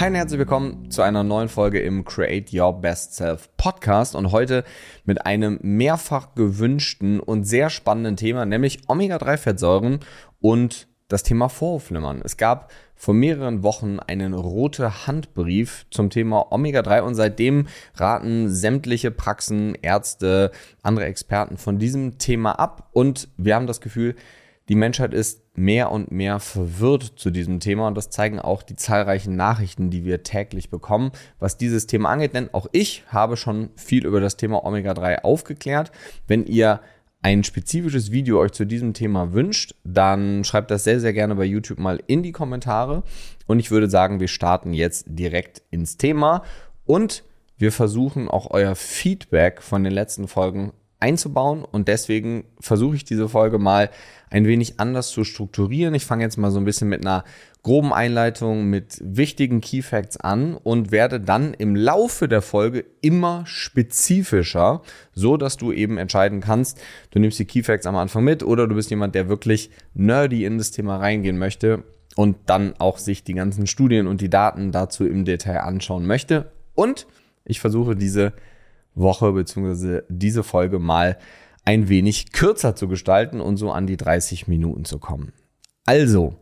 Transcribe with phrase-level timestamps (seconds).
[0.00, 4.30] Hi und herzlich willkommen zu einer neuen Folge im Create Your Best Self Podcast und
[4.30, 4.62] heute
[5.04, 9.98] mit einem mehrfach gewünschten und sehr spannenden Thema, nämlich Omega-3-Fettsäuren
[10.40, 12.22] und das Thema Vorhofflimmern.
[12.24, 19.10] Es gab vor mehreren Wochen einen rote Handbrief zum Thema Omega-3 und seitdem raten sämtliche
[19.10, 24.14] Praxen, Ärzte, andere Experten von diesem Thema ab und wir haben das Gefühl,
[24.68, 28.76] die Menschheit ist mehr und mehr verwirrt zu diesem Thema und das zeigen auch die
[28.76, 32.34] zahlreichen Nachrichten, die wir täglich bekommen, was dieses Thema angeht.
[32.34, 35.90] Denn auch ich habe schon viel über das Thema Omega-3 aufgeklärt.
[36.26, 36.80] Wenn ihr
[37.20, 41.44] ein spezifisches Video euch zu diesem Thema wünscht, dann schreibt das sehr, sehr gerne bei
[41.44, 43.02] YouTube mal in die Kommentare.
[43.46, 46.44] Und ich würde sagen, wir starten jetzt direkt ins Thema
[46.84, 47.24] und
[47.56, 53.28] wir versuchen auch euer Feedback von den letzten Folgen einzubauen und deswegen versuche ich diese
[53.28, 53.90] Folge mal
[54.30, 55.94] ein wenig anders zu strukturieren.
[55.94, 57.24] Ich fange jetzt mal so ein bisschen mit einer
[57.62, 63.44] groben Einleitung mit wichtigen Key Facts an und werde dann im Laufe der Folge immer
[63.46, 64.82] spezifischer,
[65.14, 68.66] so dass du eben entscheiden kannst, du nimmst die Key Facts am Anfang mit oder
[68.66, 71.84] du bist jemand, der wirklich nerdy in das Thema reingehen möchte
[72.16, 76.50] und dann auch sich die ganzen Studien und die Daten dazu im Detail anschauen möchte
[76.74, 77.06] und
[77.44, 78.32] ich versuche diese
[78.98, 80.02] Woche bzw.
[80.08, 81.18] diese Folge mal
[81.64, 85.32] ein wenig kürzer zu gestalten und so an die 30 Minuten zu kommen.
[85.84, 86.36] Also,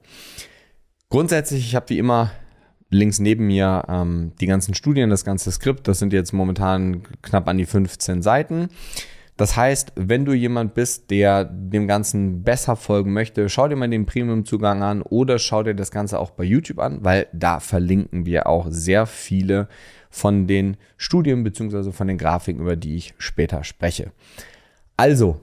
[1.08, 2.30] grundsätzlich, ich habe wie immer
[2.90, 5.88] links neben mir ähm, die ganzen Studien, das ganze Skript.
[5.88, 8.68] Das sind jetzt momentan knapp an die 15 Seiten.
[9.36, 13.90] Das heißt, wenn du jemand bist, der dem Ganzen besser folgen möchte, schau dir mal
[13.90, 18.24] den Premium-Zugang an oder schau dir das Ganze auch bei YouTube an, weil da verlinken
[18.24, 19.68] wir auch sehr viele
[20.16, 21.92] von den Studien bzw.
[21.92, 24.12] von den Grafiken, über die ich später spreche.
[24.96, 25.38] Also,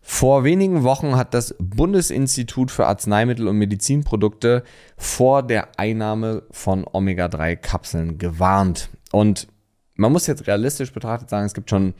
[0.00, 4.64] vor wenigen Wochen hat das Bundesinstitut für Arzneimittel und Medizinprodukte
[4.96, 8.90] vor der Einnahme von Omega-3-Kapseln gewarnt.
[9.12, 9.46] Und
[9.94, 11.94] man muss jetzt realistisch betrachtet sagen, es gibt schon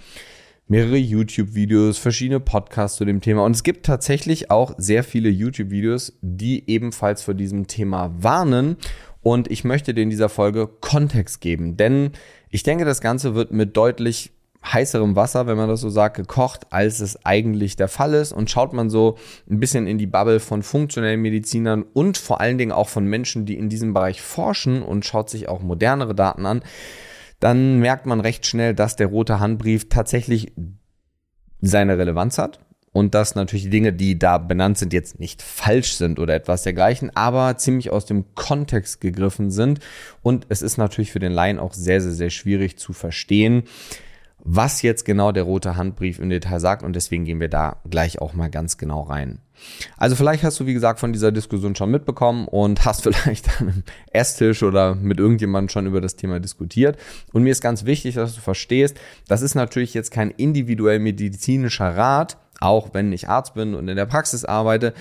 [0.66, 3.44] mehrere YouTube-Videos, verschiedene Podcasts zu dem Thema.
[3.44, 8.76] Und es gibt tatsächlich auch sehr viele YouTube-Videos, die ebenfalls vor diesem Thema warnen.
[9.22, 12.10] Und ich möchte dir in dieser Folge Kontext geben, denn
[12.50, 14.32] ich denke, das Ganze wird mit deutlich
[14.64, 18.32] heißerem Wasser, wenn man das so sagt, gekocht, als es eigentlich der Fall ist.
[18.32, 19.16] Und schaut man so
[19.50, 23.44] ein bisschen in die Bubble von funktionellen Medizinern und vor allen Dingen auch von Menschen,
[23.44, 26.62] die in diesem Bereich forschen und schaut sich auch modernere Daten an,
[27.40, 30.52] dann merkt man recht schnell, dass der rote Handbrief tatsächlich
[31.60, 32.60] seine Relevanz hat
[32.92, 36.62] und dass natürlich die Dinge, die da benannt sind, jetzt nicht falsch sind oder etwas
[36.62, 39.80] dergleichen, aber ziemlich aus dem Kontext gegriffen sind.
[40.22, 43.64] Und es ist natürlich für den Laien auch sehr, sehr, sehr schwierig zu verstehen,
[44.44, 48.20] was jetzt genau der rote Handbrief im Detail sagt und deswegen gehen wir da gleich
[48.20, 49.38] auch mal ganz genau rein.
[49.96, 53.68] Also vielleicht hast du, wie gesagt, von dieser Diskussion schon mitbekommen und hast vielleicht an
[53.68, 56.98] einem Esstisch oder mit irgendjemandem schon über das Thema diskutiert.
[57.32, 58.98] Und mir ist ganz wichtig, dass du verstehst,
[59.28, 63.96] das ist natürlich jetzt kein individuell medizinischer Rat, auch wenn ich Arzt bin und in
[63.96, 64.94] der Praxis arbeite.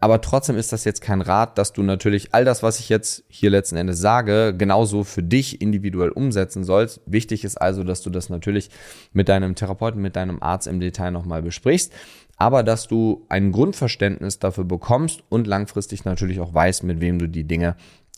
[0.00, 3.24] Aber trotzdem ist das jetzt kein Rat, dass du natürlich all das, was ich jetzt
[3.26, 7.00] hier letzten Endes sage, genauso für dich individuell umsetzen sollst.
[7.06, 8.70] Wichtig ist also, dass du das natürlich
[9.12, 11.92] mit deinem Therapeuten, mit deinem Arzt im Detail nochmal besprichst.
[12.36, 17.28] Aber dass du ein Grundverständnis dafür bekommst und langfristig natürlich auch weißt, mit wem du
[17.28, 17.74] die Dinge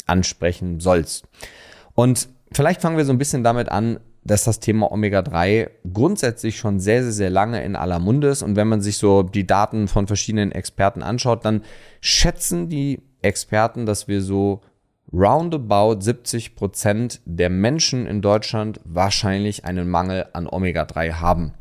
[0.07, 1.27] ansprechen sollst.
[1.95, 6.79] Und vielleicht fangen wir so ein bisschen damit an, dass das Thema Omega-3 grundsätzlich schon
[6.79, 8.43] sehr, sehr, sehr lange in aller Munde ist.
[8.43, 11.63] Und wenn man sich so die Daten von verschiedenen Experten anschaut, dann
[12.01, 14.61] schätzen die Experten, dass wir so
[15.13, 21.55] roundabout 70 Prozent der Menschen in Deutschland wahrscheinlich einen Mangel an Omega-3 haben.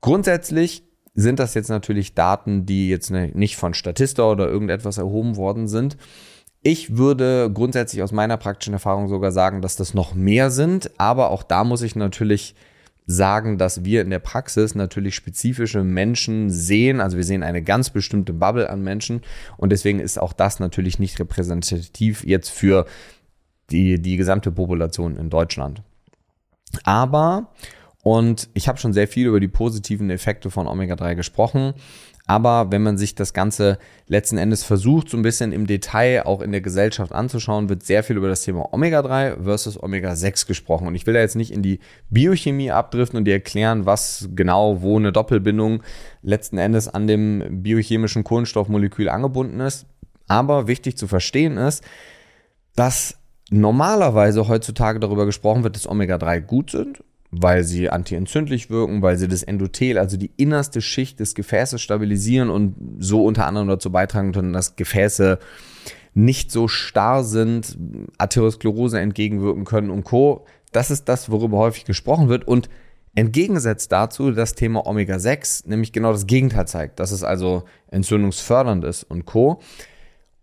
[0.00, 5.66] Grundsätzlich sind das jetzt natürlich Daten, die jetzt nicht von Statista oder irgendetwas erhoben worden
[5.66, 5.96] sind.
[6.62, 11.30] Ich würde grundsätzlich aus meiner praktischen Erfahrung sogar sagen, dass das noch mehr sind, aber
[11.30, 12.54] auch da muss ich natürlich
[13.06, 17.00] sagen, dass wir in der Praxis natürlich spezifische Menschen sehen.
[17.00, 19.22] Also wir sehen eine ganz bestimmte Bubble an Menschen
[19.56, 22.84] und deswegen ist auch das natürlich nicht repräsentativ jetzt für
[23.70, 25.82] die, die gesamte Population in Deutschland.
[26.84, 27.48] Aber,
[28.02, 31.72] und ich habe schon sehr viel über die positiven Effekte von Omega-3 gesprochen,
[32.28, 36.42] Aber wenn man sich das Ganze letzten Endes versucht, so ein bisschen im Detail auch
[36.42, 40.86] in der Gesellschaft anzuschauen, wird sehr viel über das Thema Omega-3 versus Omega-6 gesprochen.
[40.86, 41.80] Und ich will da jetzt nicht in die
[42.10, 45.82] Biochemie abdriften und dir erklären, was genau, wo eine Doppelbindung
[46.22, 49.86] letzten Endes an dem biochemischen Kohlenstoffmolekül angebunden ist.
[50.26, 51.82] Aber wichtig zu verstehen ist,
[52.76, 53.16] dass
[53.48, 59.28] normalerweise heutzutage darüber gesprochen wird, dass Omega-3 gut sind weil sie antientzündlich wirken, weil sie
[59.28, 64.32] das Endothel, also die innerste Schicht des Gefäßes stabilisieren und so unter anderem dazu beitragen
[64.32, 65.38] können, dass Gefäße
[66.14, 67.78] nicht so starr sind,
[68.16, 70.46] Arteriosklerose entgegenwirken können und Co.
[70.72, 72.68] Das ist das, worüber häufig gesprochen wird und
[73.14, 79.04] entgegengesetzt dazu das Thema Omega-6 nämlich genau das Gegenteil zeigt, dass es also entzündungsfördernd ist
[79.04, 79.60] und Co.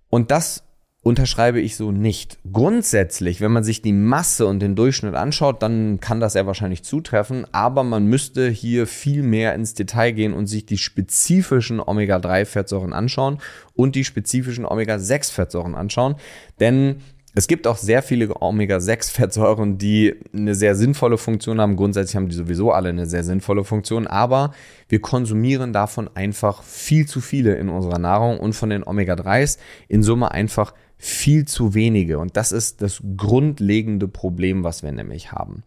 [0.10, 0.65] Und das
[1.06, 2.40] unterschreibe ich so nicht.
[2.52, 6.82] Grundsätzlich, wenn man sich die Masse und den Durchschnitt anschaut, dann kann das sehr wahrscheinlich
[6.82, 12.92] zutreffen, aber man müsste hier viel mehr ins Detail gehen und sich die spezifischen Omega-3-Fettsäuren
[12.92, 13.38] anschauen
[13.76, 16.16] und die spezifischen Omega-6-Fettsäuren anschauen,
[16.60, 17.04] denn
[17.38, 21.76] es gibt auch sehr viele Omega-6-Fettsäuren, die eine sehr sinnvolle Funktion haben.
[21.76, 24.54] Grundsätzlich haben die sowieso alle eine sehr sinnvolle Funktion, aber
[24.88, 29.60] wir konsumieren davon einfach viel zu viele in unserer Nahrung und von den Omega-3s
[29.90, 32.20] in Summe einfach viel zu wenige.
[32.20, 35.64] Und das ist das grundlegende Problem, was wir nämlich haben.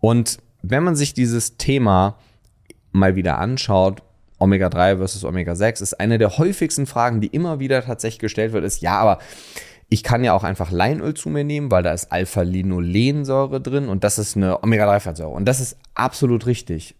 [0.00, 2.18] Und wenn man sich dieses Thema
[2.92, 4.02] mal wieder anschaut,
[4.38, 8.82] Omega-3 versus Omega-6, ist eine der häufigsten Fragen, die immer wieder tatsächlich gestellt wird, ist,
[8.82, 9.18] ja, aber
[9.88, 14.02] ich kann ja auch einfach Leinöl zu mir nehmen, weil da ist Alpha-Linolensäure drin und
[14.04, 15.30] das ist eine Omega-3-Fettsäure.
[15.30, 16.96] Und das ist absolut richtig.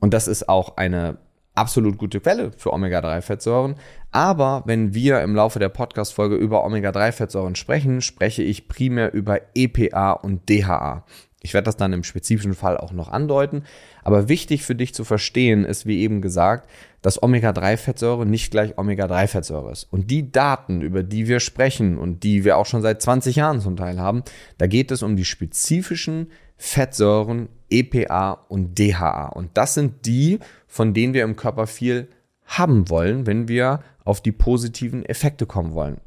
[0.00, 1.18] Und das ist auch eine
[1.54, 3.76] absolut gute Quelle für Omega-3-Fettsäuren.
[4.10, 10.12] Aber wenn wir im Laufe der Podcast-Folge über Omega-3-Fettsäuren sprechen, spreche ich primär über EPA
[10.12, 11.04] und DHA.
[11.44, 13.64] Ich werde das dann im spezifischen Fall auch noch andeuten.
[14.02, 16.70] Aber wichtig für dich zu verstehen ist, wie eben gesagt,
[17.02, 19.84] dass Omega-3-Fettsäure nicht gleich Omega-3-Fettsäure ist.
[19.92, 23.60] Und die Daten, über die wir sprechen und die wir auch schon seit 20 Jahren
[23.60, 24.22] zum Teil haben,
[24.56, 29.26] da geht es um die spezifischen Fettsäuren EPA und DHA.
[29.26, 30.38] Und das sind die,
[30.74, 32.08] von denen wir im Körper viel
[32.46, 35.98] haben wollen, wenn wir auf die positiven Effekte kommen wollen.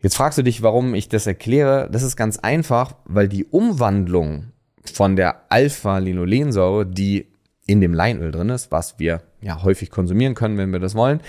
[0.00, 1.88] Jetzt fragst du dich, warum ich das erkläre.
[1.90, 4.52] Das ist ganz einfach, weil die Umwandlung
[4.84, 7.26] von der Alpha-Linolensäure, die
[7.66, 11.20] in dem Leinöl drin ist, was wir ja häufig konsumieren können, wenn wir das wollen,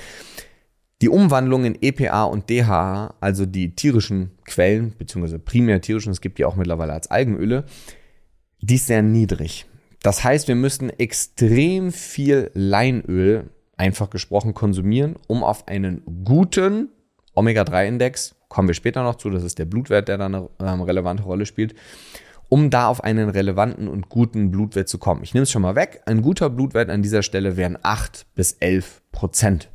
[1.01, 6.37] die Umwandlung in EPA und DHA, also die tierischen Quellen, beziehungsweise primär tierischen, es gibt
[6.37, 7.63] die auch mittlerweile als Algenöle,
[8.61, 9.65] die ist sehr niedrig.
[10.03, 16.89] Das heißt, wir müssten extrem viel Leinöl, einfach gesprochen, konsumieren, um auf einen guten
[17.35, 21.23] Omega-3-Index, kommen wir später noch zu, das ist der Blutwert, der da eine ähm, relevante
[21.23, 21.75] Rolle spielt,
[22.49, 25.23] um da auf einen relevanten und guten Blutwert zu kommen.
[25.23, 26.01] Ich nehme es schon mal weg.
[26.05, 29.69] Ein guter Blutwert an dieser Stelle wären 8 bis 11 Prozent.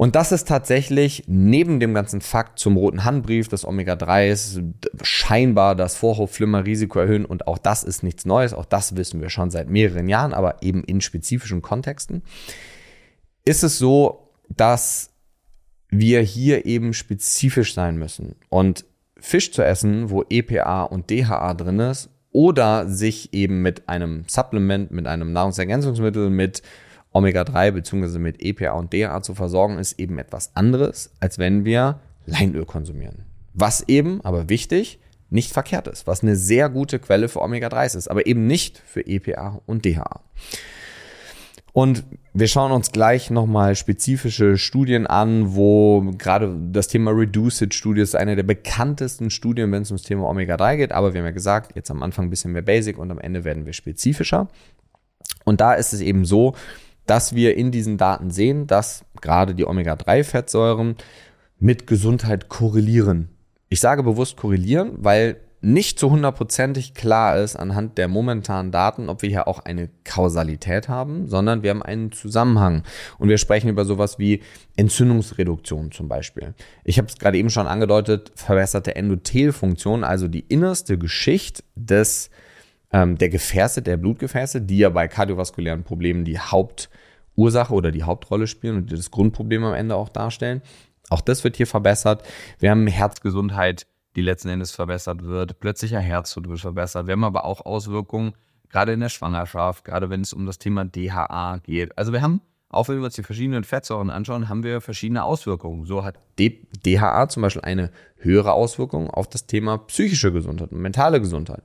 [0.00, 4.62] Und das ist tatsächlich neben dem ganzen Fakt zum roten Handbrief, dass Omega-3s
[5.02, 9.50] scheinbar das Vorhofflimmerrisiko erhöhen und auch das ist nichts Neues, auch das wissen wir schon
[9.50, 12.22] seit mehreren Jahren, aber eben in spezifischen Kontexten,
[13.44, 15.10] ist es so, dass
[15.90, 18.36] wir hier eben spezifisch sein müssen.
[18.48, 18.86] Und
[19.18, 24.92] Fisch zu essen, wo EPA und DHA drin ist, oder sich eben mit einem Supplement,
[24.92, 26.62] mit einem Nahrungsergänzungsmittel, mit
[27.12, 28.18] Omega-3 bzw.
[28.18, 33.24] mit EPA und DHA zu versorgen, ist eben etwas anderes, als wenn wir Leinöl konsumieren.
[33.54, 38.08] Was eben, aber wichtig, nicht verkehrt ist, was eine sehr gute Quelle für Omega-3 ist,
[38.08, 40.20] aber eben nicht für EPA und DHA.
[41.72, 48.16] Und wir schauen uns gleich nochmal spezifische Studien an, wo gerade das Thema Reduced-Studie ist
[48.16, 50.92] eine der bekanntesten Studien, wenn es ums Thema Omega-3 geht.
[50.92, 53.44] Aber wir haben ja gesagt, jetzt am Anfang ein bisschen mehr Basic und am Ende
[53.44, 54.48] werden wir spezifischer.
[55.44, 56.54] Und da ist es eben so,
[57.10, 60.94] dass wir in diesen Daten sehen, dass gerade die Omega-3-Fettsäuren
[61.58, 63.30] mit Gesundheit korrelieren.
[63.68, 69.22] Ich sage bewusst korrelieren, weil nicht zu hundertprozentig klar ist anhand der momentanen Daten, ob
[69.22, 72.84] wir hier auch eine Kausalität haben, sondern wir haben einen Zusammenhang.
[73.18, 74.42] Und wir sprechen über sowas wie
[74.76, 76.54] Entzündungsreduktion zum Beispiel.
[76.84, 82.30] Ich habe es gerade eben schon angedeutet, verbesserte Endothelfunktion, also die innerste Geschicht des
[82.92, 88.46] ähm, der Gefäße, der Blutgefäße, die ja bei kardiovaskulären Problemen die Hauptursache oder die Hauptrolle
[88.46, 90.62] spielen und das Grundproblem am Ende auch darstellen.
[91.08, 92.22] Auch das wird hier verbessert.
[92.58, 95.60] Wir haben Herzgesundheit, die letzten Endes verbessert wird.
[95.60, 97.06] Plötzlicher Herztod wird verbessert.
[97.06, 98.34] Wir haben aber auch Auswirkungen,
[98.68, 101.96] gerade in der Schwangerschaft, gerade wenn es um das Thema DHA geht.
[101.98, 105.84] Also wir haben, auch wenn wir uns die verschiedenen Fettsäuren anschauen, haben wir verschiedene Auswirkungen.
[105.84, 111.20] So hat DHA zum Beispiel eine höhere Auswirkung auf das Thema psychische Gesundheit und mentale
[111.20, 111.62] Gesundheit.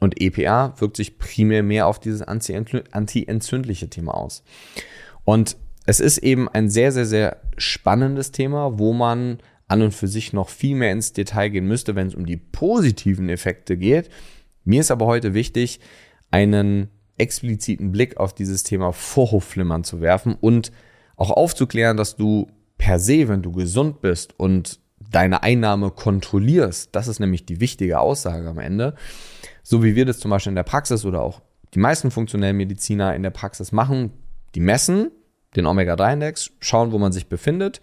[0.00, 4.42] Und EPA wirkt sich primär mehr auf dieses anti-entzündliche Thema aus.
[5.24, 9.38] Und es ist eben ein sehr, sehr, sehr spannendes Thema, wo man
[9.68, 12.36] an und für sich noch viel mehr ins Detail gehen müsste, wenn es um die
[12.36, 14.10] positiven Effekte geht.
[14.64, 15.80] Mir ist aber heute wichtig,
[16.30, 16.88] einen
[17.18, 20.72] expliziten Blick auf dieses Thema Vorhofflimmern zu werfen und
[21.16, 22.48] auch aufzuklären, dass du
[22.78, 28.00] per se, wenn du gesund bist und deine Einnahme kontrollierst, das ist nämlich die wichtige
[28.00, 28.94] Aussage am Ende,
[29.62, 31.42] so wie wir das zum Beispiel in der Praxis oder auch
[31.74, 34.12] die meisten funktionellen Mediziner in der Praxis machen,
[34.54, 35.10] die messen
[35.56, 37.80] den Omega-3-Index, schauen, wo man sich befindet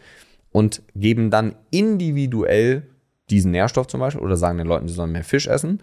[0.52, 2.84] und geben dann individuell
[3.30, 5.82] diesen Nährstoff zum Beispiel oder sagen den Leuten, sie sollen mehr Fisch essen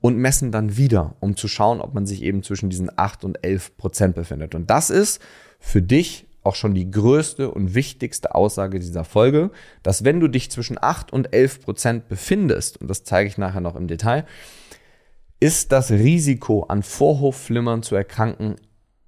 [0.00, 3.44] und messen dann wieder, um zu schauen, ob man sich eben zwischen diesen 8 und
[3.44, 4.54] 11 Prozent befindet.
[4.54, 5.20] Und das ist
[5.58, 9.50] für dich auch schon die größte und wichtigste Aussage dieser Folge,
[9.82, 13.60] dass wenn du dich zwischen 8 und 11 Prozent befindest, und das zeige ich nachher
[13.60, 14.26] noch im Detail,
[15.40, 18.56] ist das Risiko an Vorhofflimmern zu erkranken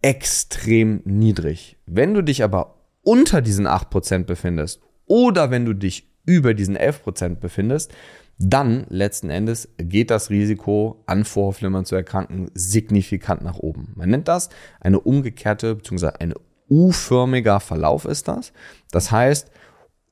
[0.03, 1.79] extrem niedrig.
[1.87, 6.77] Wenn du dich aber unter diesen 8 Prozent befindest oder wenn du dich über diesen
[6.77, 7.93] 11 Prozent befindest,
[8.39, 13.93] dann letzten Endes geht das Risiko, an Vorhofflimmern zu erkranken, signifikant nach oben.
[13.95, 14.49] Man nennt das
[14.81, 16.09] eine umgekehrte bzw.
[16.19, 16.35] eine
[16.69, 18.53] U-förmiger Verlauf ist das.
[18.91, 19.51] Das heißt,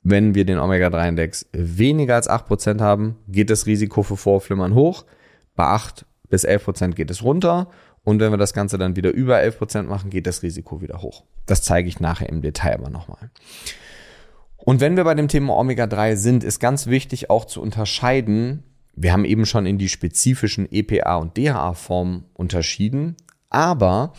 [0.03, 5.05] wenn wir den Omega-3-Index weniger als 8% haben, geht das Risiko für Vorflimmern hoch.
[5.55, 7.69] Bei 8 bis 11% geht es runter.
[8.05, 11.23] Und wenn wir das Ganze dann wieder über 11% machen, geht das Risiko wieder hoch.
[11.47, 13.31] Das zeige ich nachher im Detail aber nochmal.
[14.57, 19.13] Und wenn wir bei dem Thema Omega-3 sind, ist ganz wichtig auch zu unterscheiden, wir
[19.13, 23.17] haben eben schon in die spezifischen EPA und DHA-Formen unterschieden,
[23.51, 24.13] aber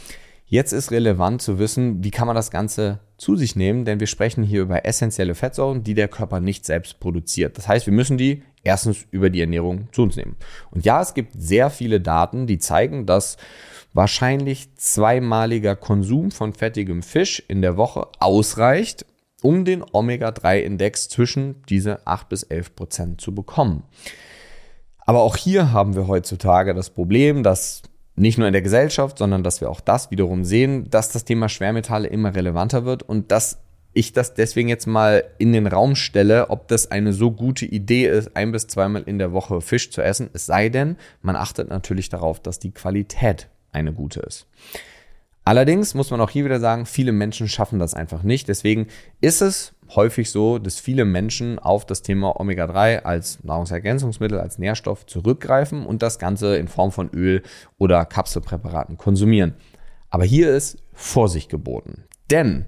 [0.53, 4.05] Jetzt ist relevant zu wissen, wie kann man das Ganze zu sich nehmen, denn wir
[4.05, 7.57] sprechen hier über essentielle Fettsäuren, die der Körper nicht selbst produziert.
[7.57, 10.35] Das heißt, wir müssen die erstens über die Ernährung zu uns nehmen.
[10.69, 13.37] Und ja, es gibt sehr viele Daten, die zeigen, dass
[13.93, 19.07] wahrscheinlich zweimaliger Konsum von fettigem Fisch in der Woche ausreicht,
[19.41, 23.85] um den Omega-3-Index zwischen diese 8 bis 11 Prozent zu bekommen.
[24.99, 27.81] Aber auch hier haben wir heutzutage das Problem, dass
[28.15, 31.49] nicht nur in der Gesellschaft, sondern dass wir auch das wiederum sehen, dass das Thema
[31.49, 33.59] Schwermetalle immer relevanter wird und dass
[33.93, 38.07] ich das deswegen jetzt mal in den Raum stelle, ob das eine so gute Idee
[38.07, 40.29] ist, ein bis zweimal in der Woche Fisch zu essen.
[40.33, 44.47] Es sei denn, man achtet natürlich darauf, dass die Qualität eine gute ist.
[45.45, 48.47] Allerdings muss man auch hier wieder sagen, viele Menschen schaffen das einfach nicht.
[48.47, 48.87] Deswegen
[49.21, 55.05] ist es häufig so, dass viele Menschen auf das Thema Omega-3 als Nahrungsergänzungsmittel, als Nährstoff
[55.05, 57.43] zurückgreifen und das Ganze in Form von Öl
[57.77, 59.55] oder Kapselpräparaten konsumieren.
[60.09, 62.03] Aber hier ist Vorsicht geboten.
[62.29, 62.65] Denn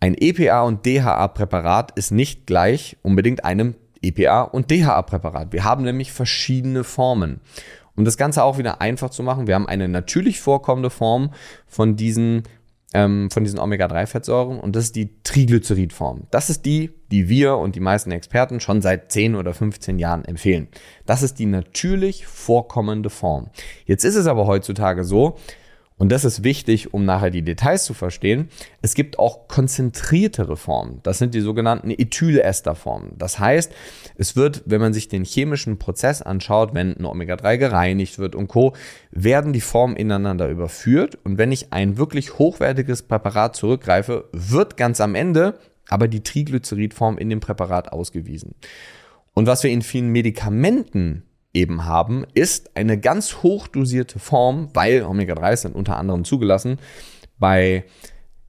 [0.00, 5.52] ein EPA und DHA-Präparat ist nicht gleich unbedingt einem EPA und DHA-Präparat.
[5.52, 7.40] Wir haben nämlich verschiedene Formen.
[7.96, 11.32] Um das Ganze auch wieder einfach zu machen, wir haben eine natürlich vorkommende Form
[11.66, 12.44] von diesen,
[12.94, 16.26] ähm, von diesen Omega-3-Fettsäuren und das ist die Triglyceridform.
[16.30, 20.24] Das ist die, die wir und die meisten Experten schon seit 10 oder 15 Jahren
[20.24, 20.68] empfehlen.
[21.04, 23.50] Das ist die natürlich vorkommende Form.
[23.84, 25.36] Jetzt ist es aber heutzutage so,
[25.98, 28.48] und das ist wichtig, um nachher die Details zu verstehen.
[28.80, 31.00] Es gibt auch konzentriertere Formen.
[31.02, 33.12] Das sind die sogenannten Ethylesterformen.
[33.18, 33.72] Das heißt,
[34.16, 38.46] es wird, wenn man sich den chemischen Prozess anschaut, wenn ein Omega-3 gereinigt wird und
[38.46, 38.74] Co.,
[39.10, 41.18] werden die Formen ineinander überführt.
[41.24, 47.18] Und wenn ich ein wirklich hochwertiges Präparat zurückgreife, wird ganz am Ende aber die Triglyceridform
[47.18, 48.54] in dem Präparat ausgewiesen.
[49.34, 55.56] Und was wir in vielen Medikamenten eben haben, ist eine ganz hochdosierte Form, weil Omega-3
[55.56, 56.78] sind unter anderem zugelassen
[57.38, 57.84] bei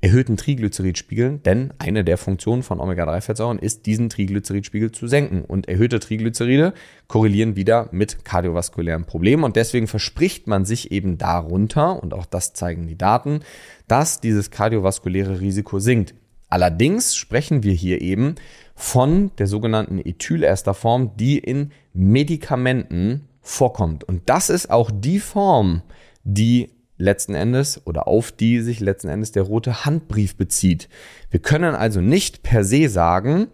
[0.02, 5.44] erhöhten Triglyceridspiegeln, denn eine der Funktionen von Omega-3-Fettsäuren ist, diesen Triglyceridspiegel zu senken.
[5.44, 6.74] Und erhöhte Triglyceride
[7.08, 12.54] korrelieren wieder mit kardiovaskulären Problemen und deswegen verspricht man sich eben darunter, und auch das
[12.54, 13.42] zeigen die Daten,
[13.88, 16.14] dass dieses kardiovaskuläre Risiko sinkt.
[16.48, 18.36] Allerdings sprechen wir hier eben
[18.80, 24.06] von der sogenannten Ethylesterform, die in Medikamenten vorkommt.
[24.06, 25.82] Und das ist auch die Form,
[26.24, 30.88] die letzten Endes oder auf die sich letzten Endes der rote Handbrief bezieht.
[31.30, 33.48] Wir können also nicht per se sagen,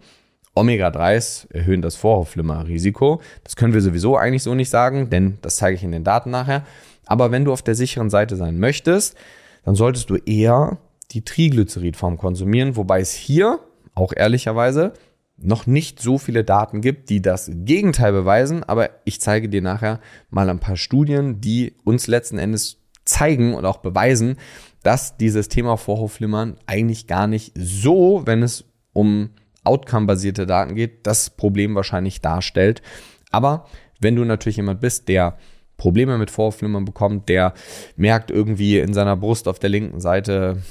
[0.54, 3.20] Omega-3s erhöhen das Vorhofflimmer-Risiko.
[3.42, 6.30] Das können wir sowieso eigentlich so nicht sagen, denn das zeige ich in den Daten
[6.30, 6.64] nachher.
[7.04, 9.16] Aber wenn du auf der sicheren Seite sein möchtest,
[9.64, 10.78] dann solltest du eher
[11.10, 13.58] die Triglyceridform konsumieren, wobei es hier
[13.96, 14.92] auch ehrlicherweise
[15.38, 20.00] noch nicht so viele Daten gibt, die das Gegenteil beweisen, aber ich zeige dir nachher
[20.30, 24.36] mal ein paar Studien, die uns letzten Endes zeigen und auch beweisen,
[24.82, 29.30] dass dieses Thema Vorhofflimmern eigentlich gar nicht so, wenn es um
[29.64, 32.82] Outcome-basierte Daten geht, das Problem wahrscheinlich darstellt.
[33.30, 33.66] Aber
[34.00, 35.38] wenn du natürlich jemand bist, der
[35.76, 37.52] Probleme mit Vorhofflimmern bekommt, der
[37.96, 40.62] merkt irgendwie in seiner Brust auf der linken Seite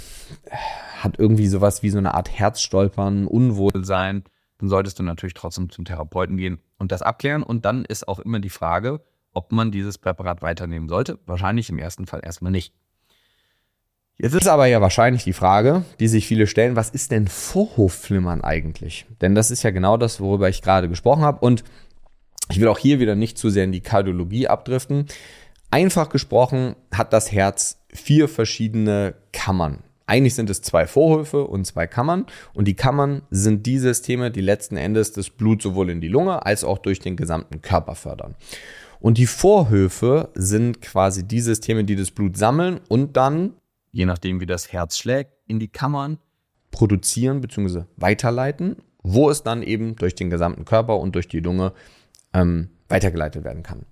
[0.98, 4.24] hat irgendwie sowas wie so eine Art Herzstolpern, Unwohlsein,
[4.60, 7.44] dann solltest du natürlich trotzdem zum Therapeuten gehen und das abklären.
[7.44, 9.02] Und dann ist auch immer die Frage,
[9.34, 11.20] ob man dieses Präparat weiternehmen sollte.
[11.26, 12.74] Wahrscheinlich im ersten Fall erstmal nicht.
[14.18, 18.42] Jetzt ist aber ja wahrscheinlich die Frage, die sich viele stellen, was ist denn Vorhofflimmern
[18.42, 19.06] eigentlich?
[19.20, 21.40] Denn das ist ja genau das, worüber ich gerade gesprochen habe.
[21.46, 21.66] Und
[22.50, 25.08] ich will auch hier wieder nicht zu sehr in die Kardiologie abdriften.
[25.70, 29.84] Einfach gesprochen hat das Herz vier verschiedene Kammern.
[30.08, 32.26] Eigentlich sind es zwei Vorhöfe und zwei Kammern.
[32.54, 36.46] Und die Kammern sind die Systeme, die letzten Endes das Blut sowohl in die Lunge
[36.46, 38.36] als auch durch den gesamten Körper fördern.
[39.00, 43.54] Und die Vorhöfe sind quasi die Systeme, die das Blut sammeln und dann,
[43.92, 46.18] je nachdem wie das Herz schlägt, in die Kammern
[46.72, 47.84] produzieren bzw.
[47.98, 51.74] weiterleiten, wo es dann eben durch den gesamten Körper und durch die Lunge
[52.34, 53.86] ähm, weitergeleitet werden kann.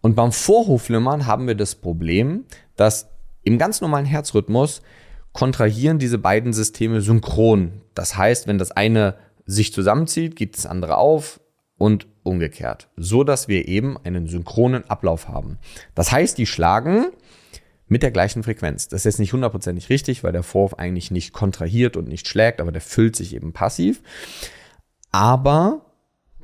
[0.00, 2.44] Und beim Vorhofflimmern haben wir das Problem,
[2.76, 3.08] dass
[3.42, 4.82] im ganz normalen Herzrhythmus
[5.32, 7.82] kontrahieren diese beiden Systeme synchron.
[7.94, 9.16] Das heißt, wenn das eine
[9.46, 11.40] sich zusammenzieht, geht das andere auf
[11.78, 15.58] und umgekehrt, so dass wir eben einen synchronen Ablauf haben.
[15.94, 17.06] Das heißt, die schlagen
[17.86, 18.88] mit der gleichen Frequenz.
[18.88, 22.60] Das ist jetzt nicht hundertprozentig richtig, weil der Vorhof eigentlich nicht kontrahiert und nicht schlägt,
[22.60, 24.02] aber der füllt sich eben passiv.
[25.10, 25.87] Aber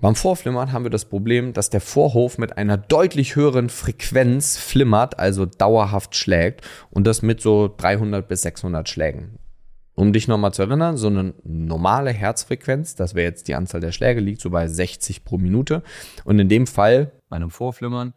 [0.04, 5.18] beim Vorflimmern haben wir das Problem, dass der Vorhof mit einer deutlich höheren Frequenz flimmert,
[5.18, 9.38] also dauerhaft schlägt und das mit so 300 bis 600 Schlägen.
[9.94, 13.92] Um dich nochmal zu erinnern, so eine normale Herzfrequenz, das wäre jetzt die Anzahl der
[13.92, 15.82] Schläge, liegt so bei 60 pro Minute.
[16.24, 18.12] Und in dem Fall, bei einem Vorflimmern,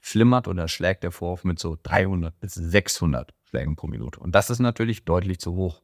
[0.00, 4.20] flimmert oder schlägt der Vorhof mit so 300 bis 600 Schlägen pro Minute.
[4.20, 5.82] Und das ist natürlich deutlich zu hoch.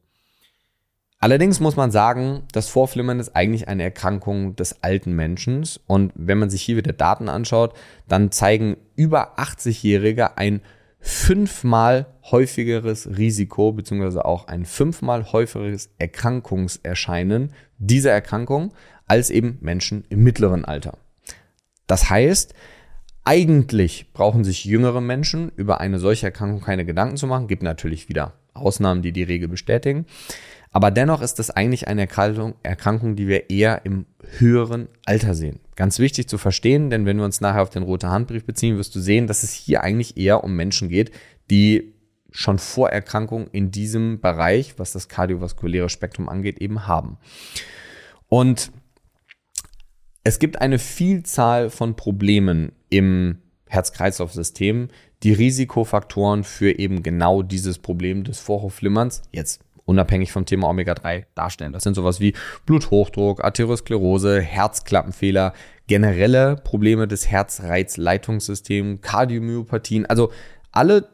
[1.23, 5.65] Allerdings muss man sagen, das Vorflimmern ist eigentlich eine Erkrankung des alten Menschen.
[5.87, 7.75] Und wenn man sich hier wieder Daten anschaut,
[8.09, 10.63] dann zeigen über 80-Jährige ein
[10.99, 18.75] fünfmal häufigeres Risiko, beziehungsweise auch ein fünfmal häufigeres Erkrankungserscheinen dieser Erkrankung
[19.07, 20.99] als eben Menschen im mittleren Alter.
[21.87, 22.53] Das heißt,
[23.23, 27.47] eigentlich brauchen sich jüngere Menschen über eine solche Erkrankung keine Gedanken zu machen.
[27.47, 30.07] Gibt natürlich wieder Ausnahmen, die die Regel bestätigen.
[30.73, 34.07] Aber dennoch ist es eigentlich eine Erkrankung, Erkrankung, die wir eher im
[34.39, 35.61] höheren Alter sehen.
[35.77, 38.95] Ganz wichtig zu verstehen, denn wenn wir uns nachher auf den roten Handbrief beziehen, wirst
[38.95, 41.13] du sehen, dass es hier eigentlich eher um Menschen geht,
[41.51, 41.93] die
[42.31, 47.19] schon vor Erkrankung in diesem Bereich, was das kardiovaskuläre Spektrum angeht, eben haben.
[48.29, 48.73] Und
[50.25, 54.89] es gibt eine Vielzahl von Problemen im Herz-Kreislauf-System,
[55.23, 61.73] die Risikofaktoren für eben genau dieses Problem des Vorhofflimmerns jetzt unabhängig vom Thema Omega-3 darstellen.
[61.73, 62.35] Das sind sowas wie
[62.67, 65.53] Bluthochdruck, Arteriosklerose, Herzklappenfehler,
[65.87, 70.33] generelle Probleme des Herzreizleitungssystems, Kardiomyopathien, also
[70.71, 71.09] alle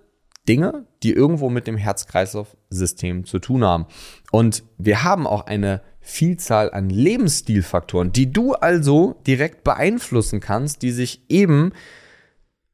[0.49, 3.87] Dinge, die irgendwo mit dem Herz-Kreislauf-System zu tun haben.
[4.33, 10.91] Und wir haben auch eine Vielzahl an Lebensstilfaktoren, die du also direkt beeinflussen kannst, die
[10.91, 11.73] sich eben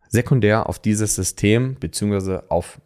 [0.09, 2.81] sekundär auf dieses System beziehungsweise auf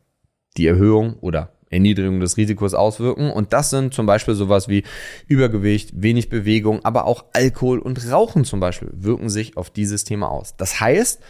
[0.56, 3.30] die Erhöhung oder Erniedrigung des Risikos auswirken.
[3.30, 4.84] Und das sind zum Beispiel sowas wie
[5.26, 10.30] Übergewicht, wenig Bewegung, aber auch Alkohol und Rauchen zum Beispiel wirken sich auf dieses Thema
[10.30, 10.56] aus.
[10.56, 11.20] Das heißt,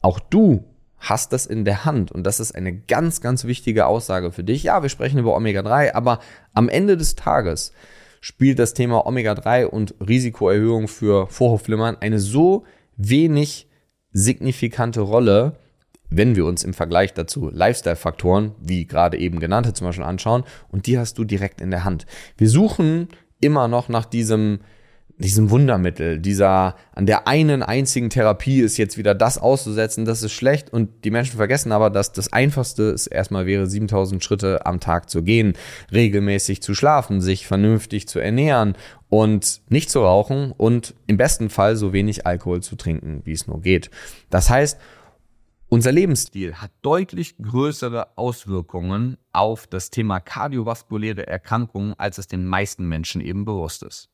[0.00, 0.64] auch du
[0.98, 4.62] hast das in der Hand und das ist eine ganz, ganz wichtige Aussage für dich.
[4.62, 6.20] Ja, wir sprechen über Omega-3, aber
[6.52, 7.72] am Ende des Tages
[8.20, 12.64] spielt das Thema Omega-3 und Risikoerhöhung für Vorhofflimmern eine so
[12.96, 13.66] wenig
[14.12, 15.56] signifikante Rolle,
[16.10, 20.86] wenn wir uns im Vergleich dazu Lifestyle-Faktoren, wie gerade eben genannte zum Beispiel anschauen, und
[20.86, 22.06] die hast du direkt in der Hand.
[22.36, 23.08] Wir suchen
[23.40, 24.60] immer noch nach diesem,
[25.16, 30.32] diesem Wundermittel, dieser, an der einen einzigen Therapie ist jetzt wieder das auszusetzen, das ist
[30.32, 34.80] schlecht und die Menschen vergessen aber, dass das einfachste es erstmal wäre, 7000 Schritte am
[34.80, 35.54] Tag zu gehen,
[35.92, 38.74] regelmäßig zu schlafen, sich vernünftig zu ernähren
[39.10, 43.46] und nicht zu rauchen und im besten Fall so wenig Alkohol zu trinken, wie es
[43.46, 43.90] nur geht.
[44.30, 44.78] Das heißt,
[45.70, 52.88] unser Lebensstil hat deutlich größere Auswirkungen auf das Thema kardiovaskuläre Erkrankungen, als es den meisten
[52.88, 54.10] Menschen eben bewusst ist.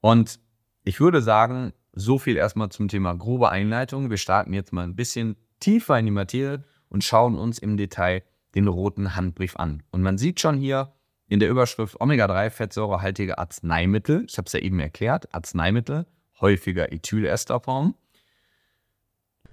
[0.00, 0.38] Und
[0.84, 4.10] ich würde sagen, so viel erstmal zum Thema grobe Einleitung.
[4.10, 8.22] Wir starten jetzt mal ein bisschen tiefer in die Materie und schauen uns im Detail
[8.54, 9.82] den roten Handbrief an.
[9.90, 10.92] Und man sieht schon hier
[11.26, 14.26] in der Überschrift Omega-3-fettsäurehaltige Arzneimittel.
[14.28, 16.06] Ich habe es ja eben erklärt, Arzneimittel,
[16.40, 17.94] häufiger Ethylesterform.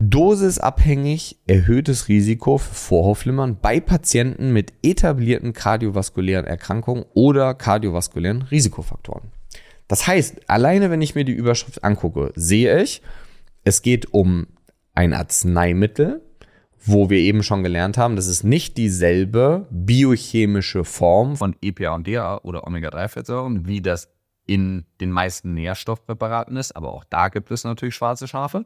[0.10, 9.32] Dosisabhängig erhöhtes Risiko für Vorhofflimmern bei Patienten mit etablierten kardiovaskulären Erkrankungen oder kardiovaskulären Risikofaktoren.
[9.88, 13.02] Das heißt, alleine wenn ich mir die Überschrift angucke, sehe ich,
[13.63, 14.48] es geht um
[14.94, 16.22] ein Arzneimittel,
[16.86, 22.08] wo wir eben schon gelernt haben, das ist nicht dieselbe biochemische Form von EPA und
[22.08, 24.10] DHA oder Omega-3-Fettsäuren, wie das
[24.46, 28.66] in den meisten Nährstoffpräparaten ist, aber auch da gibt es natürlich schwarze Schafe.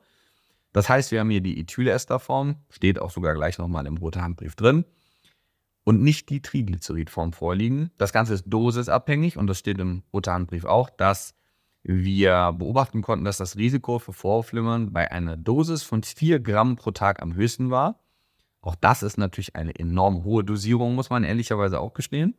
[0.73, 4.55] Das heißt, wir haben hier die Ethylesterform, steht auch sogar gleich nochmal im roten Handbrief
[4.55, 4.85] drin,
[5.87, 7.91] und nicht die Triglyceridform vorliegen.
[7.97, 11.33] Das Ganze ist dosisabhängig und das steht im roten Handbrief auch, dass
[11.83, 16.91] wir beobachten konnten, dass das Risiko für Vorflimmern bei einer Dosis von 4 Gramm pro
[16.91, 18.01] Tag am höchsten war.
[18.59, 22.35] Auch das ist natürlich eine enorm hohe Dosierung, muss man ehrlicherweise auch gestehen.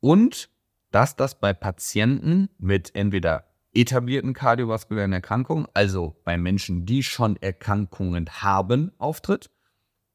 [0.00, 0.50] Und
[0.90, 8.28] dass das bei Patienten mit entweder etablierten kardiovaskulären Erkrankungen, also bei Menschen, die schon Erkrankungen
[8.28, 9.50] haben, auftritt,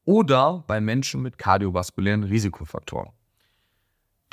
[0.04, 3.10] oder bei Menschen mit kardiovaskulären Risikofaktoren,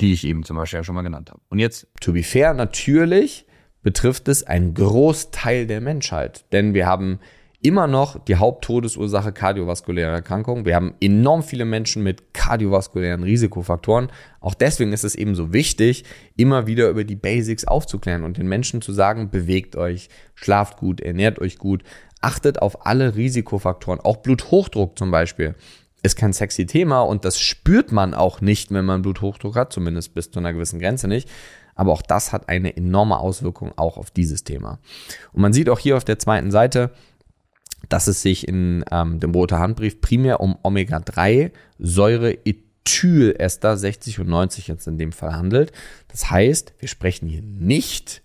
[0.00, 1.40] die ich eben zum Beispiel ja schon mal genannt habe.
[1.48, 3.46] Und jetzt, to be fair, natürlich
[3.82, 7.18] betrifft es einen Großteil der Menschheit, denn wir haben
[7.64, 10.66] immer noch die Haupttodesursache kardiovaskuläre Erkrankungen.
[10.66, 14.10] Wir haben enorm viele Menschen mit kardiovaskulären Risikofaktoren.
[14.40, 16.04] Auch deswegen ist es eben so wichtig,
[16.36, 21.00] immer wieder über die Basics aufzuklären und den Menschen zu sagen, bewegt euch, schlaft gut,
[21.00, 21.82] ernährt euch gut,
[22.20, 25.54] achtet auf alle Risikofaktoren, auch Bluthochdruck zum Beispiel.
[26.02, 30.12] Ist kein sexy Thema und das spürt man auch nicht, wenn man Bluthochdruck hat, zumindest
[30.12, 31.30] bis zu einer gewissen Grenze nicht.
[31.74, 34.80] Aber auch das hat eine enorme Auswirkung auch auf dieses Thema.
[35.32, 36.90] Und man sieht auch hier auf der zweiten Seite,
[37.88, 44.28] dass es sich in ähm, dem roten Handbrief primär um Omega-3 Säure Ethylester 60 und
[44.28, 45.72] 90 jetzt in dem Fall handelt.
[46.08, 48.22] Das heißt, wir sprechen hier nicht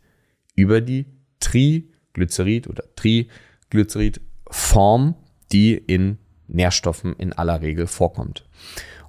[0.56, 1.06] über die
[1.40, 5.16] Triglycerid oder Triglycerid-Form,
[5.52, 8.46] die in Nährstoffen in aller Regel vorkommt.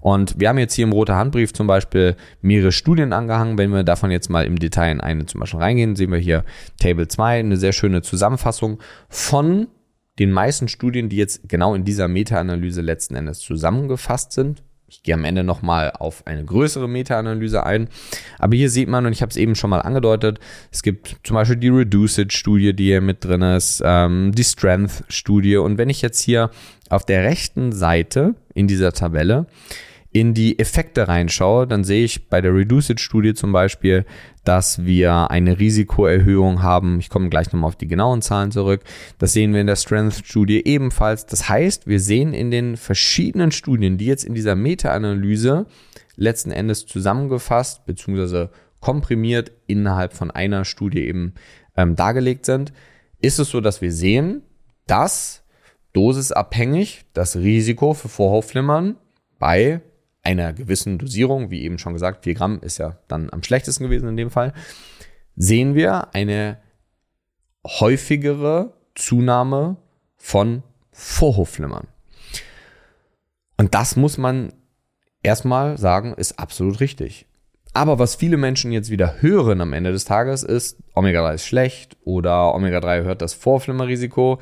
[0.01, 3.59] Und wir haben jetzt hier im roten Handbrief zum Beispiel mehrere Studien angehangen.
[3.59, 6.45] Wenn wir davon jetzt mal im Detail in eine zum Beispiel reingehen, sehen wir hier
[6.79, 9.69] Table 2, eine sehr schöne Zusammenfassung von
[10.19, 14.63] den meisten Studien, die jetzt genau in dieser Meta-Analyse letzten Endes zusammengefasst sind.
[14.87, 17.89] Ich gehe am Ende nochmal auf eine größere Meta-Analyse ein.
[18.41, 20.41] Aber hier sieht man, und ich habe es eben schon mal angedeutet,
[20.73, 25.59] es gibt zum Beispiel die Reduced-Studie, die hier mit drin ist, ähm, die Strength-Studie.
[25.59, 26.51] Und wenn ich jetzt hier
[26.89, 29.47] auf der rechten Seite in dieser Tabelle
[30.13, 34.05] in die Effekte reinschaue, dann sehe ich bei der Reduced-Studie zum Beispiel,
[34.45, 36.99] dass wir eine Risikoerhöhung haben.
[36.99, 38.83] Ich komme gleich nochmal auf die genauen Zahlen zurück.
[39.19, 41.27] Das sehen wir in der Strength-Studie ebenfalls.
[41.27, 45.67] Das heißt, wir sehen in den verschiedenen Studien, die jetzt in dieser Meta-Analyse
[46.17, 48.49] letzten Endes zusammengefasst bzw.
[48.81, 51.35] komprimiert innerhalb von einer Studie eben
[51.77, 52.73] ähm, dargelegt sind,
[53.21, 54.43] ist es so, dass wir sehen,
[54.87, 55.45] dass
[55.93, 58.97] dosisabhängig das Risiko für Vorhofflimmern
[59.39, 59.83] bei
[60.23, 64.09] einer gewissen Dosierung, wie eben schon gesagt, 4 Gramm ist ja dann am schlechtesten gewesen
[64.09, 64.53] in dem Fall,
[65.37, 66.59] sehen wir eine
[67.67, 69.77] häufigere Zunahme
[70.17, 71.89] von Vorhofflimmern.
[73.57, 74.53] Und das muss man
[75.23, 77.27] erstmal sagen, ist absolut richtig.
[77.73, 81.97] Aber was viele Menschen jetzt wieder hören am Ende des Tages ist, Omega-3 ist schlecht
[82.05, 84.41] oder Omega-3 erhöht das Vorflimmerrisiko.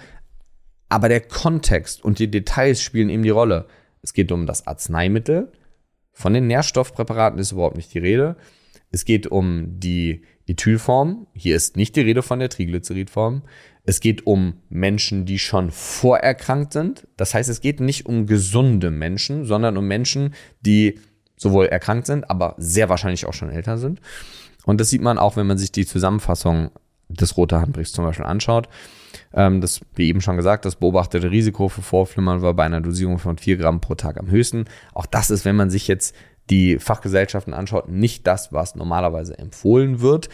[0.89, 3.67] Aber der Kontext und die Details spielen eben die Rolle.
[4.03, 5.53] Es geht um das Arzneimittel,
[6.19, 8.35] von den Nährstoffpräparaten ist überhaupt nicht die Rede.
[8.91, 11.29] Es geht um die Ethylform.
[11.33, 13.43] Hier ist nicht die Rede von der Triglyceridform.
[13.85, 17.07] Es geht um Menschen, die schon vorerkrankt sind.
[17.17, 20.99] Das heißt, es geht nicht um gesunde Menschen, sondern um Menschen, die
[21.37, 24.01] sowohl erkrankt sind, aber sehr wahrscheinlich auch schon älter sind.
[24.65, 26.73] Und das sieht man auch, wenn man sich die Zusammenfassung
[27.09, 28.69] des Rote Handbriefs zum Beispiel anschaut.
[29.33, 33.19] Ähm, das, wie eben schon gesagt, das beobachtete Risiko für Vorflimmern war bei einer Dosierung
[33.19, 34.67] von 4 Gramm pro Tag am höchsten.
[34.95, 36.15] Auch das ist, wenn man sich jetzt
[36.51, 40.29] die Fachgesellschaften anschaut, nicht das, was normalerweise empfohlen wird.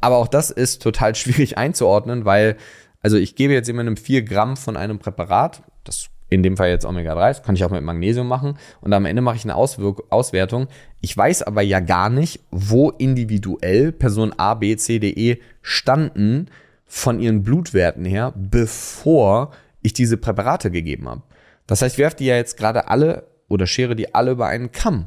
[0.00, 2.56] Aber auch das ist total schwierig einzuordnen, weil,
[3.02, 6.84] also ich gebe jetzt jemandem 4 Gramm von einem Präparat, das in dem Fall jetzt
[6.84, 8.58] Omega-3, das kann ich auch mit Magnesium machen.
[8.80, 10.66] Und am Ende mache ich eine Auswirk Auswertung.
[11.00, 16.48] Ich weiß aber ja gar nicht, wo individuell Person A, B, C, D, E standen
[16.86, 21.22] von ihren Blutwerten her, bevor ich diese Präparate gegeben habe.
[21.66, 24.72] Das heißt, ich werfe die ja jetzt gerade alle oder schere die alle über einen
[24.72, 25.06] Kamm.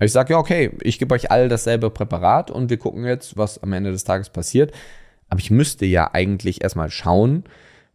[0.00, 3.62] Ich sage, ja, okay, ich gebe euch alle dasselbe Präparat und wir gucken jetzt, was
[3.62, 4.72] am Ende des Tages passiert.
[5.28, 7.44] Aber ich müsste ja eigentlich erstmal schauen,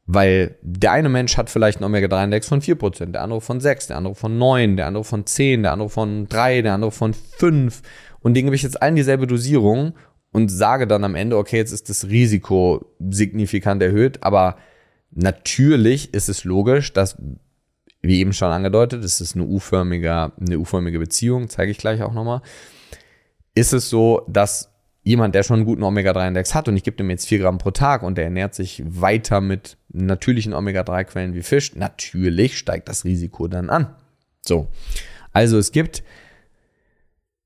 [0.06, 3.98] weil der eine Mensch hat vielleicht einen Omega-3-Index von 4%, der andere von 6, der
[3.98, 7.82] andere von 9, der andere von 10, der andere von 3, der andere von 5.
[8.22, 9.94] Und den gebe ich jetzt allen dieselbe Dosierung
[10.36, 14.58] und sage dann am Ende, okay, jetzt ist das Risiko signifikant erhöht, aber
[15.12, 17.16] natürlich ist es logisch, dass,
[18.02, 22.12] wie eben schon angedeutet, es ist eine U-förmige, eine U-förmige Beziehung, zeige ich gleich auch
[22.12, 22.42] nochmal,
[23.54, 27.10] ist es so, dass jemand, der schon einen guten Omega-3-Index hat und ich gebe dem
[27.10, 31.76] jetzt 4 Gramm pro Tag und der ernährt sich weiter mit natürlichen Omega-3-Quellen wie Fisch,
[31.78, 33.96] natürlich steigt das Risiko dann an.
[34.42, 34.68] So.
[35.32, 36.04] Also es gibt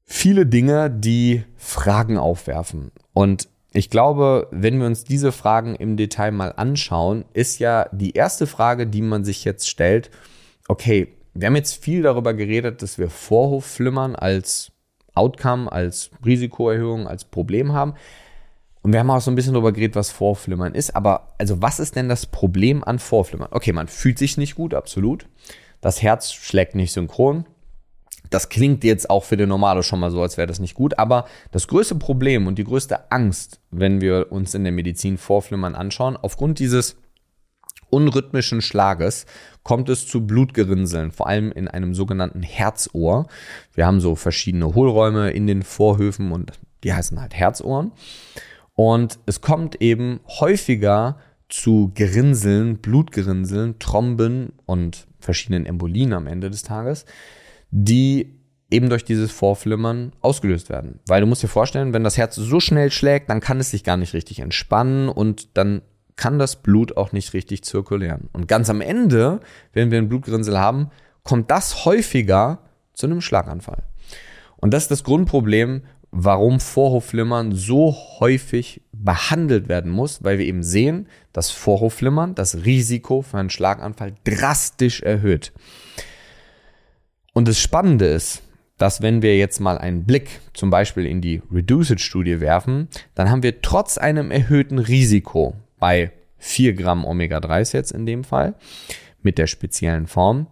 [0.09, 2.91] viele Dinge, die Fragen aufwerfen.
[3.13, 8.13] Und ich glaube, wenn wir uns diese Fragen im Detail mal anschauen, ist ja die
[8.13, 10.09] erste Frage, die man sich jetzt stellt,
[10.67, 14.71] okay, wir haben jetzt viel darüber geredet, dass wir Vorhofflimmern als
[15.13, 17.93] Outcome, als Risikoerhöhung, als Problem haben.
[18.81, 20.95] Und wir haben auch so ein bisschen darüber geredet, was Vorflimmern ist.
[20.95, 23.49] Aber also was ist denn das Problem an Vorflimmern?
[23.51, 25.27] Okay, man fühlt sich nicht gut, absolut.
[25.81, 27.45] Das Herz schlägt nicht synchron.
[28.29, 30.99] Das klingt jetzt auch für den Normale schon mal so, als wäre das nicht gut.
[30.99, 35.75] Aber das größte Problem und die größte Angst, wenn wir uns in der Medizin Vorflimmern
[35.75, 36.95] anschauen, aufgrund dieses
[37.89, 39.25] unrhythmischen Schlages
[39.63, 43.27] kommt es zu Blutgerinnseln, vor allem in einem sogenannten Herzohr.
[43.73, 46.51] Wir haben so verschiedene Hohlräume in den Vorhöfen und
[46.83, 47.91] die heißen halt Herzohren.
[48.75, 51.17] Und es kommt eben häufiger
[51.49, 57.05] zu Gerinnseln, Blutgerinnseln, Tromben und verschiedenen Embolien am Ende des Tages,
[57.71, 58.36] die
[58.71, 60.99] eben durch dieses Vorflimmern ausgelöst werden.
[61.08, 63.84] Weil du musst dir vorstellen, wenn das Herz so schnell schlägt, dann kann es sich
[63.84, 65.82] gar nicht richtig entspannen und dann
[66.15, 68.29] kann das Blut auch nicht richtig zirkulieren.
[68.34, 69.39] Und ganz am Ende,
[69.73, 70.91] wenn wir einen Blutgerinnsel haben,
[71.23, 72.60] kommt das häufiger
[72.93, 73.84] zu einem Schlaganfall.
[74.58, 80.63] Und das ist das Grundproblem, warum Vorhofflimmern so häufig behandelt werden muss, weil wir eben
[80.63, 85.53] sehen, dass Vorhofflimmern das Risiko für einen Schlaganfall drastisch erhöht.
[87.39, 88.41] Und das Spannende ist,
[88.78, 93.43] dass wenn wir jetzt mal einen Blick zum Beispiel in die Reduced-Studie werfen, dann haben
[93.43, 98.56] wir trotz einem erhöhten Risiko bei 4 Gramm Omega-3 jetzt in dem Fall
[99.21, 100.47] mit der speziellen Form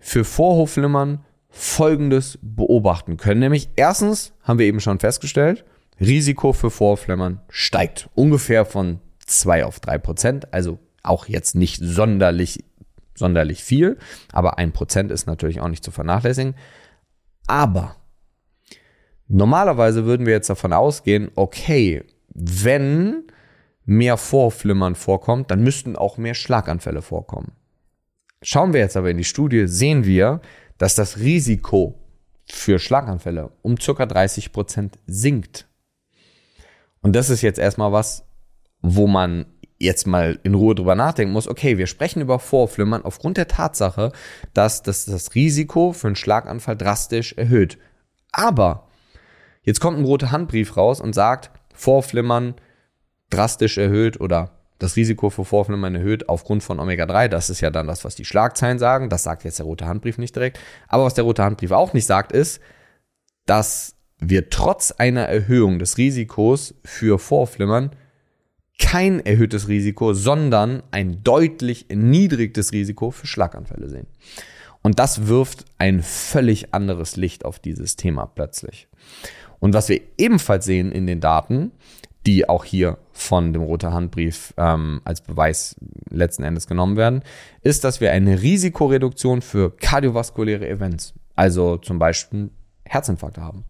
[0.00, 3.38] für Vorhofflimmern Folgendes beobachten können.
[3.38, 5.64] Nämlich erstens haben wir eben schon festgestellt,
[6.00, 12.64] Risiko für Vorflimmern steigt ungefähr von 2 auf 3 Prozent, also auch jetzt nicht sonderlich
[13.14, 13.98] sonderlich viel,
[14.32, 16.54] aber ein Prozent ist natürlich auch nicht zu vernachlässigen.
[17.46, 17.96] Aber
[19.28, 23.24] normalerweise würden wir jetzt davon ausgehen, okay, wenn
[23.84, 27.52] mehr Vorflimmern vorkommt, dann müssten auch mehr Schlaganfälle vorkommen.
[28.42, 30.40] Schauen wir jetzt aber in die Studie, sehen wir,
[30.78, 31.98] dass das Risiko
[32.46, 34.06] für Schlaganfälle um ca.
[34.06, 35.68] 30 Prozent sinkt.
[37.00, 38.24] Und das ist jetzt erstmal was,
[38.80, 39.46] wo man
[39.82, 44.12] jetzt mal in Ruhe drüber nachdenken muss, okay, wir sprechen über Vorflimmern aufgrund der Tatsache,
[44.54, 47.78] dass das, das Risiko für einen Schlaganfall drastisch erhöht.
[48.30, 48.88] Aber
[49.62, 52.54] jetzt kommt ein roter Handbrief raus und sagt, Vorflimmern
[53.30, 57.28] drastisch erhöht oder das Risiko für Vorflimmern erhöht aufgrund von Omega-3.
[57.28, 59.08] Das ist ja dann das, was die Schlagzeilen sagen.
[59.08, 60.58] Das sagt jetzt der rote Handbrief nicht direkt.
[60.88, 62.60] Aber was der rote Handbrief auch nicht sagt, ist,
[63.46, 67.90] dass wir trotz einer Erhöhung des Risikos für Vorflimmern
[68.82, 74.08] kein erhöhtes Risiko, sondern ein deutlich erniedrigtes Risiko für Schlaganfälle sehen.
[74.82, 78.88] Und das wirft ein völlig anderes Licht auf dieses Thema plötzlich.
[79.60, 81.70] Und was wir ebenfalls sehen in den Daten,
[82.26, 85.76] die auch hier von dem Roter Handbrief ähm, als Beweis
[86.10, 87.22] letzten Endes genommen werden,
[87.62, 92.50] ist, dass wir eine Risikoreduktion für kardiovaskuläre Events, also zum Beispiel
[92.84, 93.64] Herzinfarkte haben.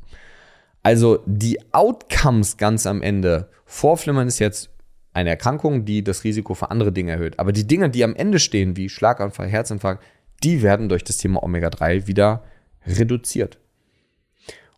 [0.83, 4.72] Also die Outcomes ganz am Ende, Vorflimmern ist jetzt
[5.13, 7.39] eine Erkrankung, die das Risiko für andere Dinge erhöht.
[7.39, 10.03] Aber die Dinge, die am Ende stehen, wie Schlaganfall, Herzinfarkt,
[10.43, 12.43] die werden durch das Thema Omega-3 wieder
[12.87, 13.59] reduziert.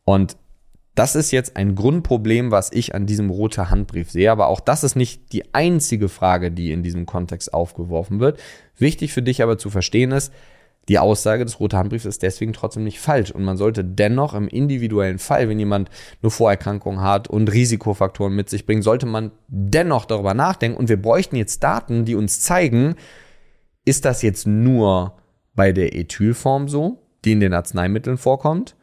[0.04, 0.36] Und
[0.94, 4.30] das ist jetzt ein Grundproblem, was ich an diesem roten Handbrief sehe.
[4.30, 8.40] Aber auch das ist nicht die einzige Frage, die in diesem Kontext aufgeworfen wird.
[8.78, 10.32] Wichtig für dich aber zu verstehen ist,
[10.88, 14.48] die Aussage des Rote Handbriefs ist deswegen trotzdem nicht falsch und man sollte dennoch im
[14.48, 15.90] individuellen Fall, wenn jemand
[16.22, 21.00] eine Vorerkrankung hat und Risikofaktoren mit sich bringt, sollte man dennoch darüber nachdenken und wir
[21.00, 22.96] bräuchten jetzt Daten, die uns zeigen,
[23.84, 25.16] ist das jetzt nur
[25.54, 28.76] bei der Ethylform so, die in den Arzneimitteln vorkommt?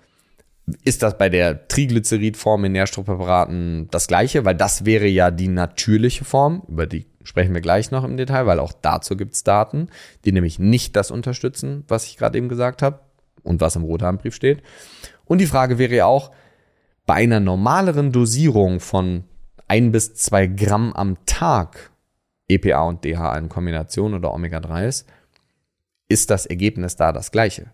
[0.84, 4.46] Ist das bei der Triglyceridform in Nährstoffpräparaten das gleiche?
[4.46, 8.46] Weil das wäre ja die natürliche Form, über die sprechen wir gleich noch im Detail,
[8.46, 9.90] weil auch dazu gibt es Daten,
[10.26, 13.00] die nämlich nicht das unterstützen, was ich gerade eben gesagt habe
[13.44, 14.62] und was im Rothandbrief steht.
[15.26, 16.32] Und die Frage wäre ja auch,
[17.06, 19.24] bei einer normaleren Dosierung von
[19.68, 21.92] ein bis zwei Gramm am Tag
[22.48, 25.06] EPA und DHA in Kombination oder Omega-3s,
[26.10, 27.74] ist das Ergebnis da das gleiche.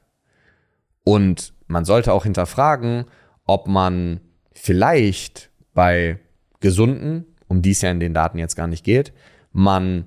[1.03, 3.05] Und man sollte auch hinterfragen,
[3.45, 4.19] ob man
[4.53, 6.19] vielleicht bei
[6.59, 9.13] gesunden, um die es ja in den Daten jetzt gar nicht geht,
[9.51, 10.05] man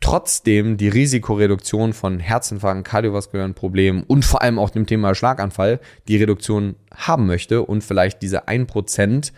[0.00, 6.16] trotzdem die Risikoreduktion von Herzinfarkten, kardiovaskulären Problemen und vor allem auch dem Thema Schlaganfall die
[6.16, 9.32] Reduktion haben möchte und vielleicht diese 1%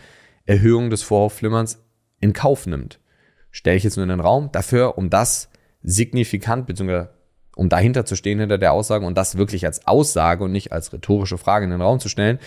[0.45, 1.83] Erhöhung des Vorhofflimmerns
[2.19, 2.99] in Kauf nimmt.
[3.51, 4.49] Stelle ich jetzt nur in den Raum.
[4.51, 5.49] Dafür, um das
[5.83, 7.07] signifikant bzw.
[7.55, 10.93] um dahinter zu stehen hinter der Aussage und das wirklich als Aussage und nicht als
[10.93, 12.39] rhetorische Frage in den Raum zu stellen,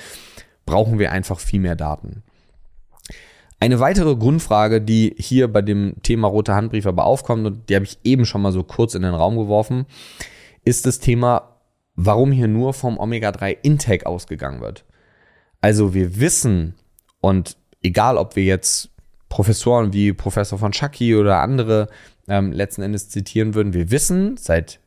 [0.65, 2.23] brauchen wir einfach viel mehr Daten.
[3.59, 7.87] Eine weitere Grundfrage, die hier bei dem Thema rote Handbrief aber aufkommt, und die habe
[7.87, 9.87] ich eben schon mal so kurz in den Raum geworfen,
[10.65, 11.57] ist das Thema,
[11.95, 14.85] warum hier nur vom Omega-3-Intake ausgegangen wird.
[15.63, 16.75] Also wir wissen,
[17.21, 18.91] und egal ob wir jetzt
[19.29, 21.89] Professoren wie Professor von Chucky oder andere
[22.29, 24.81] ähm, letzten Endes zitieren würden, wir wissen seit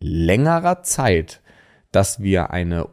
[0.00, 1.40] längerer Zeit,
[1.90, 2.88] dass wir eine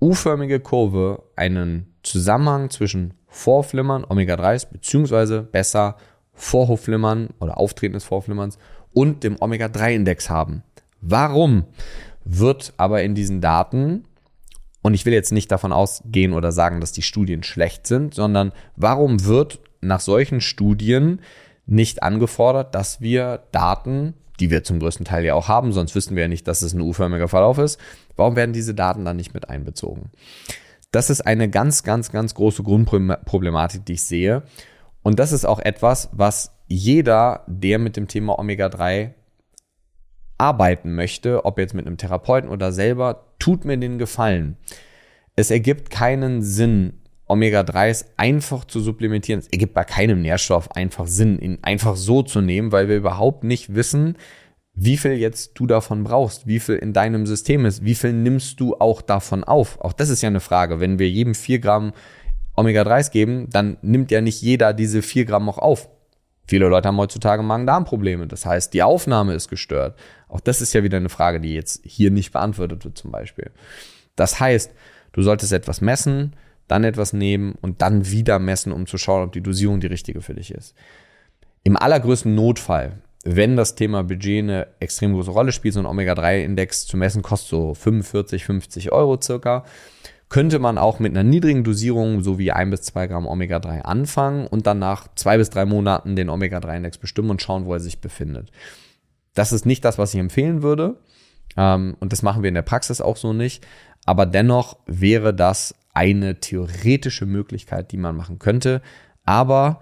[0.00, 5.96] U-förmige Kurve, einen Zusammenhang zwischen Vorflimmern, Omega-3s, beziehungsweise besser
[6.34, 8.58] Vorhofflimmern oder Auftreten des Vorflimmerns
[8.92, 10.62] und dem Omega-3-Index haben.
[11.00, 11.64] Warum
[12.24, 14.04] wird aber in diesen Daten,
[14.82, 18.52] und ich will jetzt nicht davon ausgehen oder sagen, dass die Studien schlecht sind, sondern
[18.76, 21.20] warum wird nach solchen Studien
[21.66, 26.14] nicht angefordert, dass wir Daten, die wir zum größten Teil ja auch haben, sonst wüssten
[26.14, 27.80] wir ja nicht, dass es ein U-förmiger Verlauf ist,
[28.14, 30.10] warum werden diese Daten dann nicht mit einbezogen?
[30.94, 34.44] Das ist eine ganz, ganz, ganz große Grundproblematik, die ich sehe.
[35.02, 39.10] Und das ist auch etwas, was jeder, der mit dem Thema Omega-3
[40.38, 44.56] arbeiten möchte, ob jetzt mit einem Therapeuten oder selber, tut mir den Gefallen.
[45.34, 49.40] Es ergibt keinen Sinn, Omega-3s einfach zu supplementieren.
[49.40, 53.42] Es ergibt bei keinem Nährstoff einfach Sinn, ihn einfach so zu nehmen, weil wir überhaupt
[53.42, 54.16] nicht wissen,
[54.74, 58.58] wie viel jetzt du davon brauchst, wie viel in deinem System ist, wie viel nimmst
[58.58, 59.80] du auch davon auf.
[59.80, 60.80] Auch das ist ja eine Frage.
[60.80, 61.92] Wenn wir jedem vier Gramm
[62.56, 65.88] Omega-3s geben, dann nimmt ja nicht jeder diese vier Gramm auch auf.
[66.46, 68.26] Viele Leute haben heutzutage Magen-Darm-Probleme.
[68.26, 69.98] Das heißt, die Aufnahme ist gestört.
[70.28, 73.50] Auch das ist ja wieder eine Frage, die jetzt hier nicht beantwortet wird zum Beispiel.
[74.16, 74.72] Das heißt,
[75.12, 76.34] du solltest etwas messen,
[76.66, 80.20] dann etwas nehmen und dann wieder messen, um zu schauen, ob die Dosierung die richtige
[80.20, 80.74] für dich ist.
[81.62, 86.86] Im allergrößten Notfall wenn das Thema Budget eine extrem große Rolle spielt, so ein Omega-3-Index
[86.86, 89.64] zu messen, kostet so 45, 50 Euro circa,
[90.28, 94.46] könnte man auch mit einer niedrigen Dosierung, so wie ein bis zwei Gramm Omega-3 anfangen
[94.46, 98.00] und dann nach zwei bis drei Monaten den Omega-3-Index bestimmen und schauen, wo er sich
[98.00, 98.50] befindet.
[99.34, 100.96] Das ist nicht das, was ich empfehlen würde.
[101.56, 103.66] Ähm, und das machen wir in der Praxis auch so nicht.
[104.06, 108.82] Aber dennoch wäre das eine theoretische Möglichkeit, die man machen könnte.
[109.24, 109.80] Aber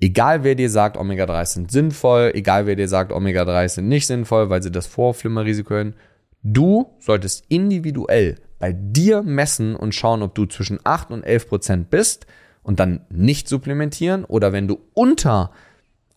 [0.00, 4.48] Egal wer dir sagt, Omega-3 sind sinnvoll, egal wer dir sagt, Omega-3 sind nicht sinnvoll,
[4.48, 5.94] weil sie das Vorflimmerrisiko hören,
[6.44, 11.90] du solltest individuell bei dir messen und schauen, ob du zwischen 8 und 11 Prozent
[11.90, 12.26] bist
[12.62, 15.50] und dann nicht supplementieren oder wenn du unter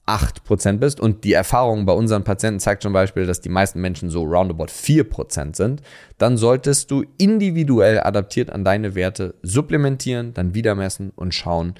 [0.06, 1.00] 8 Prozent bist.
[1.00, 4.67] Und die Erfahrung bei unseren Patienten zeigt zum Beispiel, dass die meisten Menschen so roundabout
[4.70, 5.82] 4 Prozent sind,
[6.17, 11.76] dann solltest du individuell adaptiert an deine Werte supplementieren, dann wieder messen und schauen,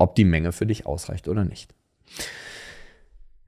[0.00, 1.74] ob die Menge für dich ausreicht oder nicht.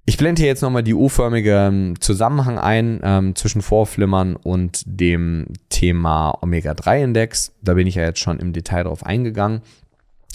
[0.04, 5.46] Ich blende hier jetzt nochmal die U-förmige ähm, Zusammenhang ein ähm, zwischen Vorflimmern und dem
[5.68, 7.52] Thema Omega-3-Index.
[7.62, 9.62] Da bin ich ja jetzt schon im Detail drauf eingegangen.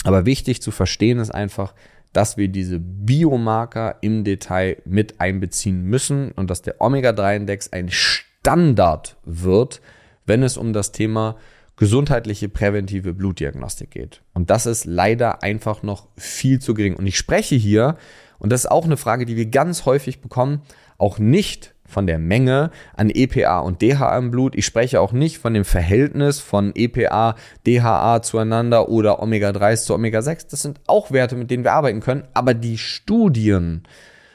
[0.04, 1.74] Aber wichtig zu verstehen ist einfach,
[2.14, 9.16] dass wir diese Biomarker im Detail mit einbeziehen müssen und dass der Omega-3-Index ein Standard
[9.26, 9.82] wird,
[10.24, 11.36] wenn es um das Thema
[11.78, 14.22] gesundheitliche präventive Blutdiagnostik geht.
[14.34, 16.96] Und das ist leider einfach noch viel zu gering.
[16.96, 17.96] Und ich spreche hier,
[18.38, 20.62] und das ist auch eine Frage, die wir ganz häufig bekommen,
[20.98, 24.54] auch nicht von der Menge an EPA und DHA im Blut.
[24.56, 27.36] Ich spreche auch nicht von dem Verhältnis von EPA,
[27.66, 30.50] DHA zueinander oder Omega-3 zu Omega-6.
[30.50, 32.24] Das sind auch Werte, mit denen wir arbeiten können.
[32.34, 33.84] Aber die Studien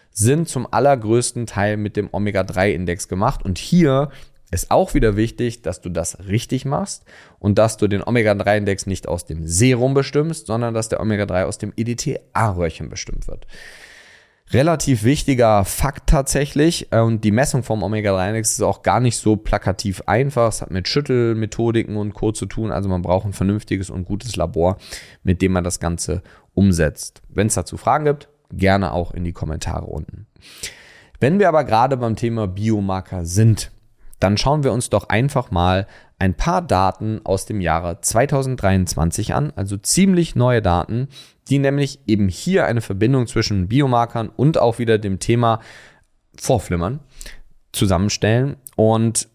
[0.10, 3.44] sind zum allergrößten Teil mit dem Omega-3-Index gemacht.
[3.44, 4.10] Und hier
[4.54, 7.04] ist auch wieder wichtig, dass du das richtig machst
[7.40, 11.58] und dass du den Omega-3-Index nicht aus dem Serum bestimmst, sondern dass der Omega-3 aus
[11.58, 13.48] dem EDTA-Röhrchen bestimmt wird.
[14.52, 19.36] Relativ wichtiger Fakt tatsächlich äh, und die Messung vom Omega-3-Index ist auch gar nicht so
[19.36, 20.50] plakativ einfach.
[20.50, 22.32] Es hat mit Schüttelmethodiken und Co.
[22.32, 22.72] zu tun.
[22.72, 24.78] Also man braucht ein vernünftiges und gutes Labor,
[25.24, 26.22] mit dem man das Ganze
[26.54, 27.22] umsetzt.
[27.30, 30.28] Wenn es dazu Fragen gibt, gerne auch in die Kommentare unten.
[31.20, 33.72] Wenn wir aber gerade beim Thema Biomarker sind,
[34.24, 35.86] dann schauen wir uns doch einfach mal
[36.18, 41.10] ein paar Daten aus dem Jahre 2023 an, also ziemlich neue Daten,
[41.50, 45.60] die nämlich eben hier eine Verbindung zwischen Biomarkern und auch wieder dem Thema
[46.40, 47.02] Vorflimmern
[47.74, 48.56] zusammenstellen.
[48.78, 49.28] Und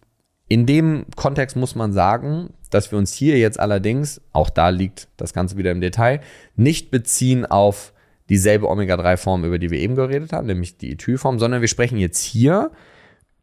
[0.49, 5.09] in dem Kontext muss man sagen, dass wir uns hier jetzt allerdings, auch da liegt
[5.19, 6.21] das Ganze wieder im Detail,
[6.57, 7.93] nicht beziehen auf
[8.31, 12.23] dieselbe Omega-3-Form, über die wir eben geredet haben, nämlich die Ethylform, sondern wir sprechen jetzt
[12.23, 12.71] hier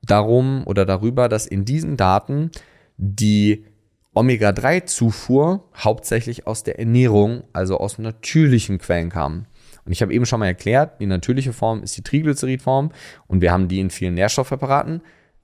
[0.06, 2.51] darum oder darüber, dass in diesen Daten
[2.97, 3.66] die
[4.14, 9.45] Omega-3-Zufuhr hauptsächlich aus der Ernährung, also aus natürlichen Quellen kam.
[9.86, 12.91] Und ich habe eben schon mal erklärt, die natürliche Form ist die Triglyceridform
[13.28, 15.01] und wir haben die in vielen Nährstoffpräparaten.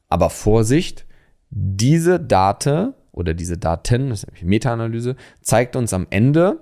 [0.10, 1.06] Aber Vorsicht,
[1.50, 6.60] diese Date oder diese Daten, das ist nämlich Meta-Analyse, zeigt uns am Ende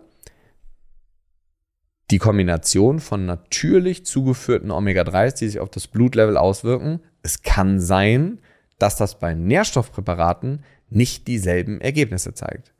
[2.11, 7.01] die Kombination von natürlich zugeführten Omega-3s, die sich auf das Blutlevel auswirken.
[7.21, 8.39] Es kann sein,
[8.79, 12.73] dass das bei Nährstoffpräparaten nicht dieselben Ergebnisse zeigt.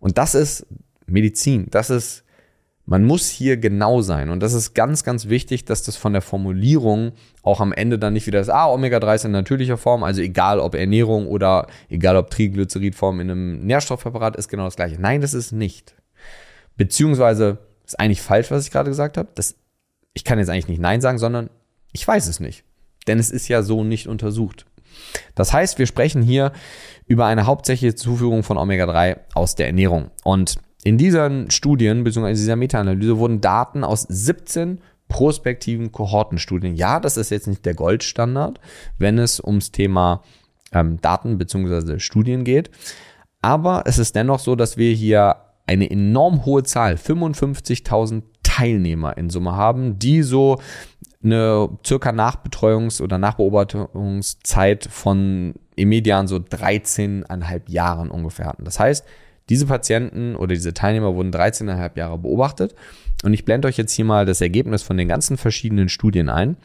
[0.00, 0.66] Und das ist
[1.06, 1.66] Medizin.
[1.70, 2.24] Das ist,
[2.86, 4.30] man muss hier genau sein.
[4.30, 7.12] Und das ist ganz, ganz wichtig, dass das von der Formulierung
[7.42, 10.58] auch am Ende dann nicht wieder ist, ah, Omega-3 ist in natürlicher Form, also egal
[10.58, 15.00] ob Ernährung oder egal ob Triglyceridform in einem Nährstoffpräparat ist genau das gleiche.
[15.00, 15.94] Nein, das ist nicht.
[16.76, 17.58] Beziehungsweise
[17.92, 19.28] ist eigentlich falsch, was ich gerade gesagt habe.
[19.34, 19.54] Das,
[20.14, 21.50] ich kann jetzt eigentlich nicht Nein sagen, sondern
[21.92, 22.64] ich weiß es nicht.
[23.06, 24.66] Denn es ist ja so nicht untersucht.
[25.34, 26.52] Das heißt, wir sprechen hier
[27.06, 30.10] über eine hauptsächliche Zuführung von Omega-3 aus der Ernährung.
[30.22, 36.74] Und in diesen Studien, beziehungsweise dieser Meta-Analyse, wurden Daten aus 17 prospektiven Kohortenstudien.
[36.74, 38.60] Ja, das ist jetzt nicht der Goldstandard,
[38.98, 40.22] wenn es ums Thema
[40.72, 42.70] ähm, Daten beziehungsweise Studien geht.
[43.42, 45.36] Aber es ist dennoch so, dass wir hier
[45.72, 50.60] eine enorm hohe Zahl, 55.000 Teilnehmer in Summe haben, die so
[51.24, 58.64] eine circa Nachbetreuungs- oder Nachbeobachtungszeit von im Median so 13,5 Jahren ungefähr hatten.
[58.64, 59.04] Das heißt,
[59.48, 62.74] diese Patienten oder diese Teilnehmer wurden 13,5 Jahre beobachtet.
[63.24, 66.56] Und ich blende euch jetzt hier mal das Ergebnis von den ganzen verschiedenen Studien ein.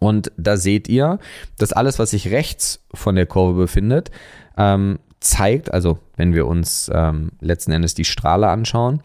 [0.00, 1.18] Und da seht ihr,
[1.58, 4.10] dass alles, was sich rechts von der Kurve befindet,
[4.56, 9.02] ähm, zeigt, also wenn wir uns ähm, letzten Endes die Strahle anschauen,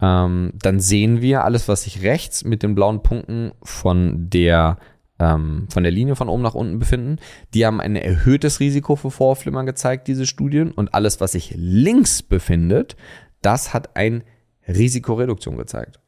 [0.00, 4.78] ähm, dann sehen wir alles, was sich rechts mit den blauen Punkten von der
[5.18, 7.16] ähm, von der Linie von oben nach unten befinden.
[7.54, 10.72] Die haben ein erhöhtes Risiko für Vorflimmern gezeigt, diese Studien.
[10.72, 12.96] Und alles, was sich links befindet,
[13.40, 14.24] das hat ein
[14.68, 16.00] Risikoreduktion gezeigt.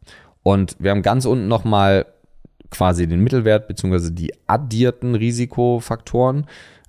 [0.42, 2.04] Und wir haben ganz unten nochmal
[2.70, 6.44] quasi den Mittelwert beziehungsweise die addierten Risikofaktoren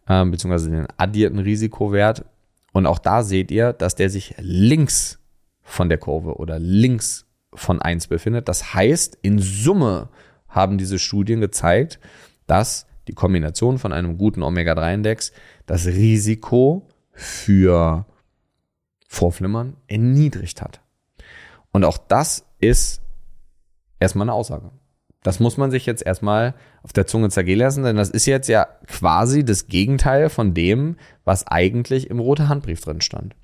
[0.10, 2.26] äh, beziehungsweise den addierten Risikowert.
[2.72, 5.20] Und auch da seht ihr, dass der sich links
[5.62, 8.48] von der Kurve oder links von 1 befindet.
[8.48, 10.10] Das heißt, in Summe
[10.48, 12.00] haben diese Studien gezeigt,
[12.48, 15.32] dass die Kombination von einem guten Omega-3-Index
[15.66, 18.06] das Risiko für
[19.08, 20.82] Vorflimmern erniedrigt hat.
[21.72, 23.02] Und auch das ist
[24.00, 24.72] erstmal eine Aussage.
[25.24, 28.48] Das muss man sich jetzt erstmal auf der Zunge zergehen lassen, denn das ist jetzt
[28.48, 30.96] ja quasi das Gegenteil von dem,
[31.26, 33.36] was eigentlich im rote Handbrief drin stand.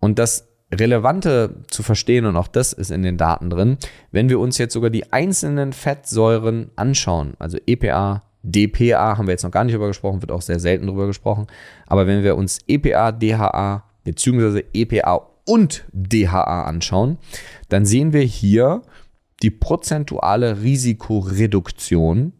[0.00, 3.76] Und das Relevante zu verstehen, und auch das ist in den Daten drin,
[4.10, 9.44] wenn wir uns jetzt sogar die einzelnen Fettsäuren anschauen, also EPA, DPA haben wir jetzt
[9.44, 11.46] noch gar nicht drüber gesprochen, wird auch sehr selten drüber gesprochen,
[11.86, 17.18] aber wenn wir uns EPA, DHA beziehungsweise EPA und DHA anschauen,
[17.68, 18.82] dann sehen wir hier
[19.42, 22.32] die prozentuale Risikoreduktion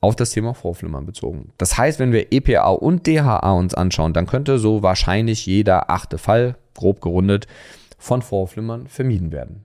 [0.00, 1.52] auf das Thema Vorflimmern bezogen.
[1.58, 6.18] Das heißt, wenn wir EPA und DHA uns anschauen, dann könnte so wahrscheinlich jeder achte
[6.18, 7.46] Fall grob gerundet,
[7.98, 9.64] von Vorflimmern vermieden werden.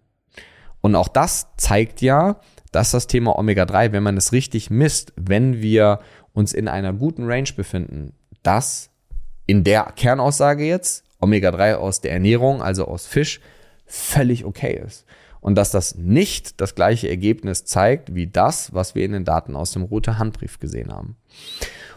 [0.81, 2.37] Und auch das zeigt ja,
[2.71, 5.99] dass das Thema Omega-3, wenn man es richtig misst, wenn wir
[6.33, 8.89] uns in einer guten Range befinden, dass
[9.45, 13.39] in der Kernaussage jetzt Omega-3 aus der Ernährung, also aus Fisch,
[13.85, 15.05] völlig okay ist.
[15.43, 19.57] Und dass das nicht das gleiche Ergebnis zeigt wie das, was wir in den Daten
[19.57, 21.17] aus dem Rote Handbrief gesehen haben.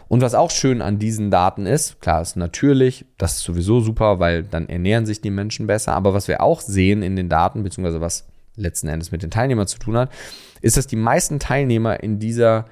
[0.09, 4.19] Und was auch schön an diesen Daten ist, klar ist natürlich, das ist sowieso super,
[4.19, 5.93] weil dann ernähren sich die Menschen besser.
[5.93, 8.27] Aber was wir auch sehen in den Daten, beziehungsweise was
[8.57, 10.11] letzten Endes mit den Teilnehmern zu tun hat,
[10.59, 12.65] ist, dass die meisten Teilnehmer in dieser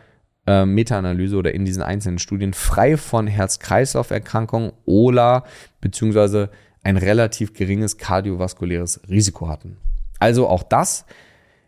[0.46, 5.46] äh, Meta-Analyse oder in diesen einzelnen Studien frei von Herz-Kreislauf-Erkrankungen oder
[5.80, 6.50] beziehungsweise
[6.84, 9.78] ein relativ geringes kardiovaskuläres Risiko hatten.
[10.20, 11.06] Also auch das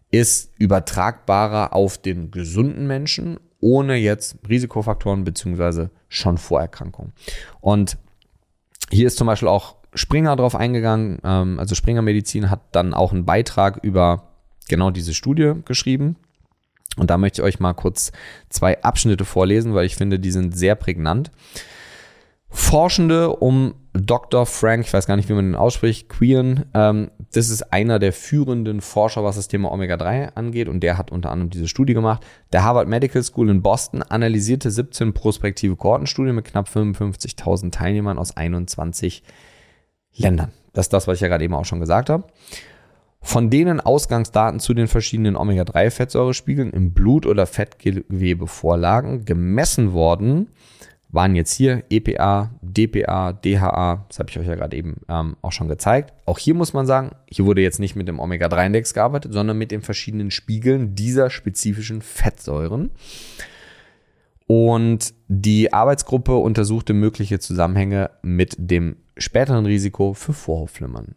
[0.10, 7.14] ist übertragbarer auf den gesunden Menschen ohne jetzt Risikofaktoren beziehungsweise schon Vorerkrankungen.
[7.60, 7.98] Und
[8.92, 11.20] hier ist zum Beispiel auch Springer drauf eingegangen.
[11.24, 14.30] Ähm, also Springer Medizin hat dann auch einen Beitrag über
[14.70, 16.18] genau diese Studie geschrieben.
[16.98, 18.12] Und da möchte ich euch mal kurz
[18.50, 21.32] zwei Abschnitte vorlesen, weil ich finde, die sind sehr prägnant.
[22.50, 23.76] Forschende um
[24.06, 24.46] Dr.
[24.46, 28.14] Frank, ich weiß gar nicht, wie man den ausspricht, Queeren, ähm, das ist einer der
[28.14, 32.26] führenden Forscher, was das Thema Omega-3 angeht und der hat unter anderem diese Studie gemacht.
[32.54, 38.36] Der Harvard Medical School in Boston analysierte 17 prospektive Kohortenstudien mit knapp 55.000 Teilnehmern aus
[38.36, 39.24] 21
[40.16, 40.52] Ländern.
[40.74, 42.26] Das ist das, was ich ja gerade eben auch schon gesagt habe.
[43.22, 50.50] Von denen Ausgangsdaten zu den verschiedenen Omega-3-Fettsäurespiegeln im Blut oder Fettgewebe vorlagen, gemessen worden
[51.10, 55.52] waren jetzt hier EPA, DPA, DHA, das habe ich euch ja gerade eben ähm, auch
[55.52, 56.14] schon gezeigt.
[56.26, 59.72] Auch hier muss man sagen, hier wurde jetzt nicht mit dem Omega-3-Index gearbeitet, sondern mit
[59.72, 62.92] den verschiedenen Spiegeln dieser spezifischen Fettsäuren.
[64.48, 71.16] Und die Arbeitsgruppe untersuchte mögliche Zusammenhänge mit dem späteren Risiko für Vorhofflimmern.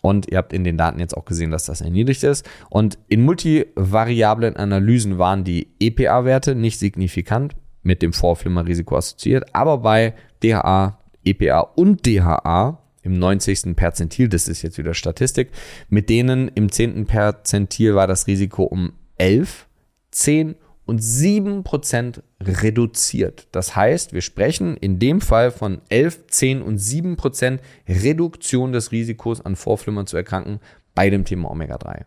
[0.00, 2.48] Und ihr habt in den Daten jetzt auch gesehen, dass das erniedrigt ist.
[2.70, 7.56] Und in multivariablen Analysen waren die EPA-Werte nicht signifikant
[7.88, 10.12] mit dem Vorflimmerrisiko assoziiert, aber bei
[10.42, 13.74] DHA, EPA und DHA im 90.
[13.74, 15.48] Perzentil, das ist jetzt wieder Statistik,
[15.88, 17.06] mit denen im 10.
[17.06, 19.66] Perzentil war das Risiko um 11,
[20.10, 23.48] 10 und 7 Prozent reduziert.
[23.52, 28.92] Das heißt, wir sprechen in dem Fall von 11, 10 und 7 Prozent Reduktion des
[28.92, 30.60] Risikos an Vorflimmern zu erkranken
[30.94, 32.04] bei dem Thema Omega-3.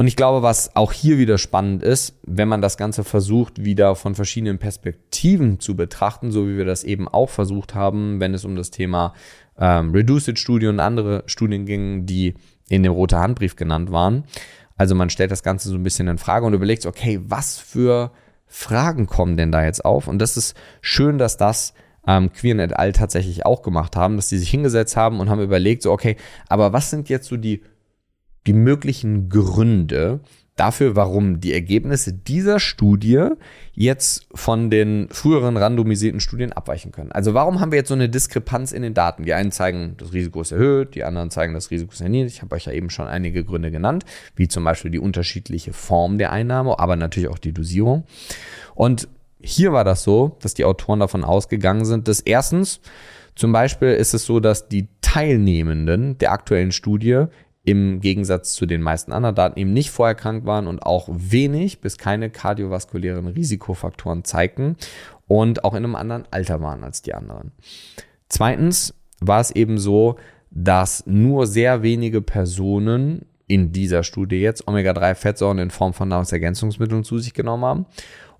[0.00, 3.94] Und ich glaube, was auch hier wieder spannend ist, wenn man das Ganze versucht, wieder
[3.94, 8.46] von verschiedenen Perspektiven zu betrachten, so wie wir das eben auch versucht haben, wenn es
[8.46, 9.12] um das Thema
[9.58, 12.32] ähm, Reduced-Studie und andere Studien ging, die
[12.70, 14.24] in dem roten Handbrief genannt waren.
[14.78, 18.10] Also man stellt das Ganze so ein bisschen in Frage und überlegt, okay, was für
[18.46, 20.08] Fragen kommen denn da jetzt auf?
[20.08, 21.74] Und das ist schön, dass das
[22.06, 22.92] ähm, Queer et al.
[22.92, 26.16] tatsächlich auch gemacht haben, dass die sich hingesetzt haben und haben überlegt, so, okay,
[26.48, 27.62] aber was sind jetzt so die,
[28.46, 30.20] die möglichen Gründe,
[30.60, 33.28] dafür, warum die Ergebnisse dieser Studie
[33.72, 37.10] jetzt von den früheren randomisierten Studien abweichen können.
[37.12, 39.24] Also warum haben wir jetzt so eine Diskrepanz in den Daten?
[39.24, 42.36] Die einen zeigen, das Risiko ist erhöht, die anderen zeigen, das Risiko ist erniedrigt.
[42.36, 44.04] Ich habe euch ja eben schon einige Gründe genannt,
[44.36, 48.04] wie zum Beispiel die unterschiedliche Form der Einnahme, aber natürlich auch die Dosierung.
[48.74, 49.08] Und
[49.40, 52.80] hier war das so, dass die Autoren davon ausgegangen sind, dass erstens
[53.34, 57.24] zum Beispiel ist es so, dass die Teilnehmenden der aktuellen Studie
[57.64, 61.98] im Gegensatz zu den meisten anderen Daten eben nicht vorerkrankt waren und auch wenig bis
[61.98, 64.76] keine kardiovaskulären Risikofaktoren zeigten
[65.28, 67.52] und auch in einem anderen Alter waren als die anderen.
[68.28, 70.16] Zweitens war es eben so,
[70.50, 77.18] dass nur sehr wenige Personen in dieser Studie jetzt Omega-3-Fettsäuren in Form von Nahrungsergänzungsmitteln zu
[77.18, 77.86] sich genommen haben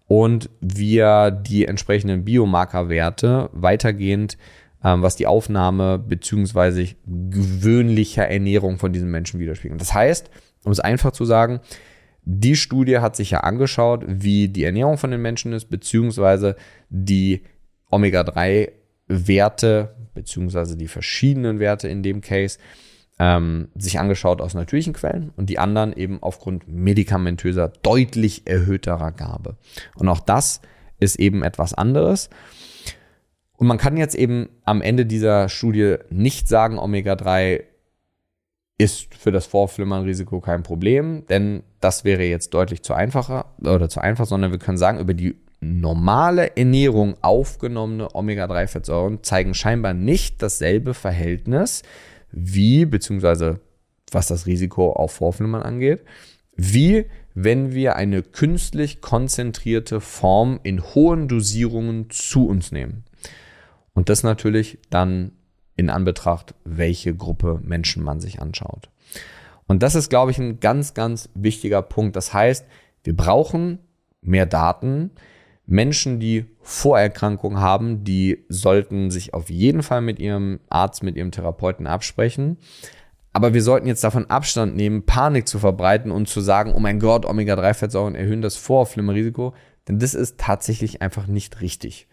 [0.06, 4.38] und wir die entsprechenden Biomarkerwerte weitergehend
[4.84, 9.78] ähm, was die Aufnahme beziehungsweise gewöhnlicher Ernährung von diesen Menschen widerspiegeln.
[9.78, 10.30] Das heißt,
[10.64, 11.60] um es einfach zu sagen,
[12.24, 16.56] die Studie hat sich ja angeschaut, wie die Ernährung von den Menschen ist, beziehungsweise
[16.90, 17.42] die
[17.90, 22.58] Omega-3-Werte, beziehungsweise die verschiedenen Werte in dem Case,
[23.18, 29.56] ähm, sich angeschaut aus natürlichen Quellen und die anderen eben aufgrund medikamentöser, deutlich erhöhterer Gabe.
[29.94, 30.60] Und auch das
[31.00, 32.30] ist eben etwas anderes.
[33.60, 37.64] Und man kann jetzt eben am Ende dieser Studie nicht sagen, Omega-3
[38.78, 44.00] ist für das Vorflimmernrisiko kein Problem, denn das wäre jetzt deutlich zu einfacher oder zu
[44.00, 50.94] einfach, sondern wir können sagen, über die normale Ernährung aufgenommene Omega-3-Fettsäuren zeigen scheinbar nicht dasselbe
[50.94, 51.82] Verhältnis
[52.32, 53.60] wie, beziehungsweise
[54.10, 56.02] was das Risiko auf Vorflimmern angeht,
[56.56, 57.04] wie
[57.34, 63.04] wenn wir eine künstlich konzentrierte Form in hohen Dosierungen zu uns nehmen.
[63.94, 65.32] Und das natürlich dann
[65.76, 68.90] in Anbetracht, welche Gruppe Menschen man sich anschaut.
[69.66, 72.16] Und das ist, glaube ich, ein ganz, ganz wichtiger Punkt.
[72.16, 72.66] Das heißt,
[73.04, 73.78] wir brauchen
[74.20, 75.10] mehr Daten.
[75.66, 81.30] Menschen, die Vorerkrankungen haben, die sollten sich auf jeden Fall mit ihrem Arzt, mit ihrem
[81.30, 82.58] Therapeuten absprechen.
[83.32, 86.98] Aber wir sollten jetzt davon Abstand nehmen, Panik zu verbreiten und zu sagen, oh mein
[86.98, 89.54] Gott, Omega-3-Fettsäuren erhöhen das Vorflimmerrisiko.
[89.86, 92.08] Denn das ist tatsächlich einfach nicht richtig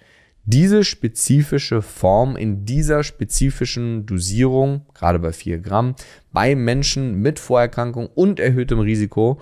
[0.47, 5.95] diese spezifische Form in dieser spezifischen Dosierung, gerade bei 4 Gramm,
[6.31, 9.41] bei Menschen mit Vorerkrankung und erhöhtem Risiko,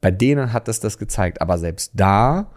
[0.00, 1.42] bei denen hat es das gezeigt.
[1.42, 2.50] Aber selbst da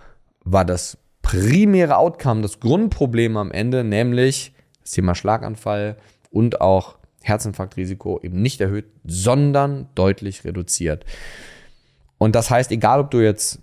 [0.46, 5.98] war das primäre Outcome, das Grundproblem am Ende, nämlich das Thema Schlaganfall
[6.32, 11.04] und auch Herzinfarktrisiko eben nicht erhöht, sondern deutlich reduziert.
[12.18, 13.60] Und das heißt, egal ob du jetzt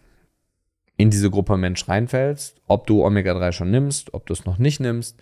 [0.98, 4.80] in diese Gruppe Mensch reinfällst, ob du Omega-3 schon nimmst, ob du es noch nicht
[4.80, 5.16] nimmst.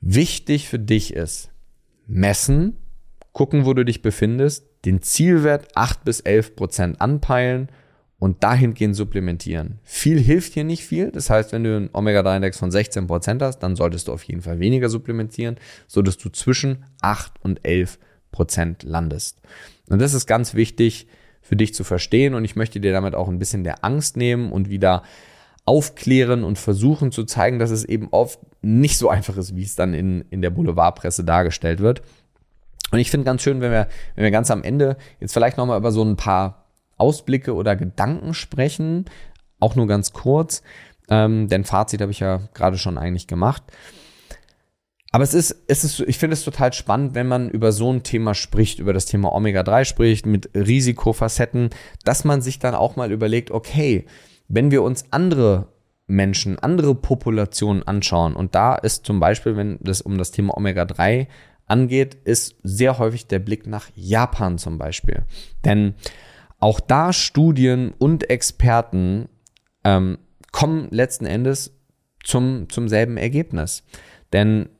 [0.00, 1.50] Wichtig für dich ist,
[2.06, 2.76] messen,
[3.32, 7.68] gucken, wo du dich befindest, den Zielwert 8 bis 11 Prozent anpeilen
[8.18, 9.78] und dahingehend supplementieren.
[9.84, 11.10] Viel hilft hier nicht viel.
[11.12, 14.40] Das heißt, wenn du einen Omega-3-Index von 16 Prozent hast, dann solltest du auf jeden
[14.40, 17.98] Fall weniger supplementieren, sodass du zwischen 8 und 11
[18.32, 19.42] Prozent landest.
[19.88, 21.06] Und das ist ganz wichtig,
[21.48, 22.34] für dich zu verstehen.
[22.34, 25.02] Und ich möchte dir damit auch ein bisschen der Angst nehmen und wieder
[25.64, 29.74] aufklären und versuchen zu zeigen, dass es eben oft nicht so einfach ist, wie es
[29.74, 32.02] dann in, in der Boulevardpresse dargestellt wird.
[32.90, 35.78] Und ich finde ganz schön, wenn wir, wenn wir ganz am Ende jetzt vielleicht nochmal
[35.78, 36.66] über so ein paar
[36.98, 39.06] Ausblicke oder Gedanken sprechen,
[39.58, 40.62] auch nur ganz kurz,
[41.08, 43.62] ähm, denn Fazit habe ich ja gerade schon eigentlich gemacht.
[45.10, 48.02] Aber es ist, es ist, ich finde es total spannend, wenn man über so ein
[48.02, 51.70] Thema spricht, über das Thema Omega-3 spricht, mit Risikofacetten,
[52.04, 54.04] dass man sich dann auch mal überlegt, okay,
[54.48, 55.68] wenn wir uns andere
[56.06, 61.26] Menschen andere Populationen anschauen, und da ist zum Beispiel, wenn es um das Thema Omega-3
[61.66, 65.24] angeht, ist sehr häufig der Blick nach Japan zum Beispiel.
[65.64, 65.94] Denn
[66.58, 69.28] auch da Studien und Experten
[69.84, 70.18] ähm,
[70.50, 71.78] kommen letzten Endes
[72.24, 73.84] zum, zum selben Ergebnis.
[74.32, 74.70] Denn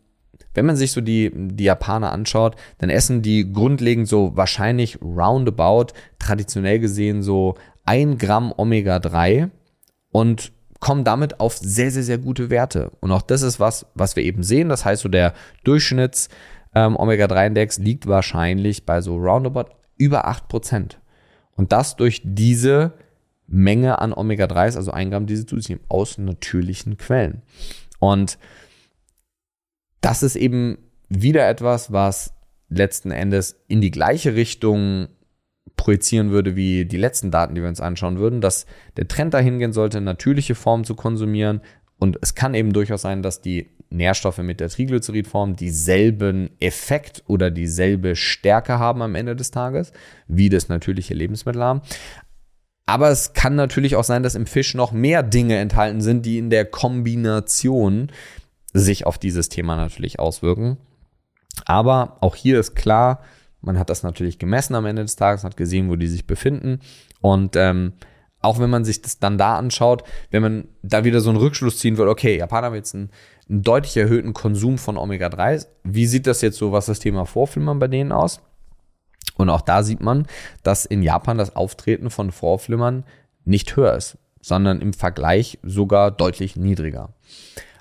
[0.59, 5.93] wenn man sich so die, die Japaner anschaut, dann essen die grundlegend so wahrscheinlich roundabout,
[6.19, 7.55] traditionell gesehen so
[7.85, 9.51] ein Gramm Omega-3
[10.11, 10.51] und
[10.81, 12.91] kommen damit auf sehr, sehr, sehr gute Werte.
[12.99, 14.69] Und auch das ist was, was wir eben sehen.
[14.69, 15.33] Das heißt, so der
[15.63, 16.29] Durchschnitts
[16.75, 20.97] ähm, Omega-3-Index liegt wahrscheinlich bei so roundabout über 8%.
[21.55, 22.95] Und das durch diese
[23.47, 27.43] Menge an Omega-3s, also 1 Gramm diese zuziehen, aus natürlichen Quellen.
[28.01, 28.39] Und
[30.01, 30.79] das ist eben
[31.09, 32.35] wieder etwas, was
[32.69, 35.09] letzten Endes in die gleiche Richtung
[35.77, 39.59] projizieren würde wie die letzten Daten, die wir uns anschauen würden, dass der Trend dahin
[39.59, 41.61] gehen sollte, natürliche Formen zu konsumieren.
[41.99, 47.51] Und es kann eben durchaus sein, dass die Nährstoffe mit der Triglyceridform dieselben Effekt oder
[47.51, 49.93] dieselbe Stärke haben am Ende des Tages,
[50.27, 51.81] wie das natürliche Lebensmittel haben.
[52.85, 56.39] Aber es kann natürlich auch sein, dass im Fisch noch mehr Dinge enthalten sind, die
[56.39, 58.11] in der Kombination
[58.73, 60.79] sich auf dieses Thema natürlich auswirken.
[61.65, 63.21] Aber auch hier ist klar,
[63.61, 66.81] man hat das natürlich gemessen am Ende des Tages, hat gesehen, wo die sich befinden.
[67.21, 67.95] Und ähm,
[68.41, 71.79] auch wenn man sich das dann da anschaut, wenn man da wieder so einen Rückschluss
[71.79, 73.11] ziehen würde, okay, Japaner haben jetzt einen,
[73.49, 75.67] einen deutlich erhöhten Konsum von Omega-3.
[75.83, 78.41] Wie sieht das jetzt so, was das Thema Vorflimmern bei denen aus?
[79.37, 80.27] Und auch da sieht man,
[80.63, 83.05] dass in Japan das Auftreten von Vorflimmern
[83.45, 87.15] nicht höher ist, sondern im Vergleich sogar deutlich niedriger.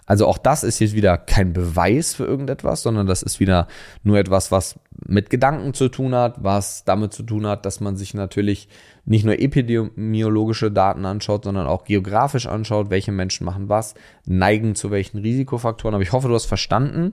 [0.08, 3.68] Also auch das ist jetzt wieder kein Beweis für irgendetwas, sondern das ist wieder
[4.04, 7.98] nur etwas, was mit Gedanken zu tun hat, was damit zu tun hat, dass man
[7.98, 8.70] sich natürlich
[9.06, 13.96] nicht nur epidemiologische Daten anschaut, sondern auch geografisch anschaut, welche Menschen machen was,
[14.26, 15.94] neigen zu welchen Risikofaktoren.
[15.94, 17.12] Aber ich hoffe, du hast verstanden,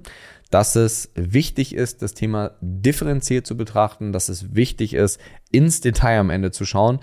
[0.51, 5.21] dass es wichtig ist, das Thema differenziert zu betrachten, dass es wichtig ist,
[5.51, 7.01] ins Detail am Ende zu schauen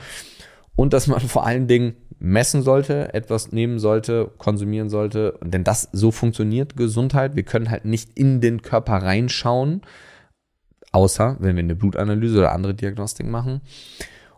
[0.76, 5.40] und dass man vor allen Dingen messen sollte, etwas nehmen sollte, konsumieren sollte.
[5.44, 7.36] Denn das so funktioniert Gesundheit.
[7.36, 9.82] Wir können halt nicht in den Körper reinschauen,
[10.92, 13.62] außer wenn wir eine Blutanalyse oder andere Diagnostik machen.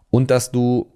[0.09, 0.93] Und dass du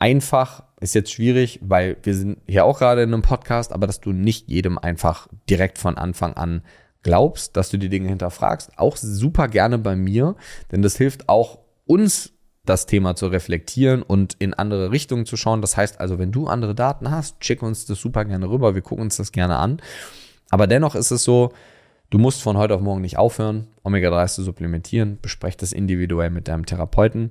[0.00, 4.00] einfach, ist jetzt schwierig, weil wir sind hier auch gerade in einem Podcast, aber dass
[4.00, 6.62] du nicht jedem einfach direkt von Anfang an
[7.04, 8.78] glaubst, dass du die Dinge hinterfragst.
[8.78, 10.34] Auch super gerne bei mir,
[10.72, 12.33] denn das hilft auch uns
[12.64, 15.60] das Thema zu reflektieren und in andere Richtungen zu schauen.
[15.60, 18.74] Das heißt also, wenn du andere Daten hast, schick uns das super gerne rüber.
[18.74, 19.80] Wir gucken uns das gerne an.
[20.50, 21.52] Aber dennoch ist es so,
[22.10, 25.18] du musst von heute auf morgen nicht aufhören, Omega-3 zu supplementieren.
[25.20, 27.30] Besprecht das individuell mit deinem Therapeuten.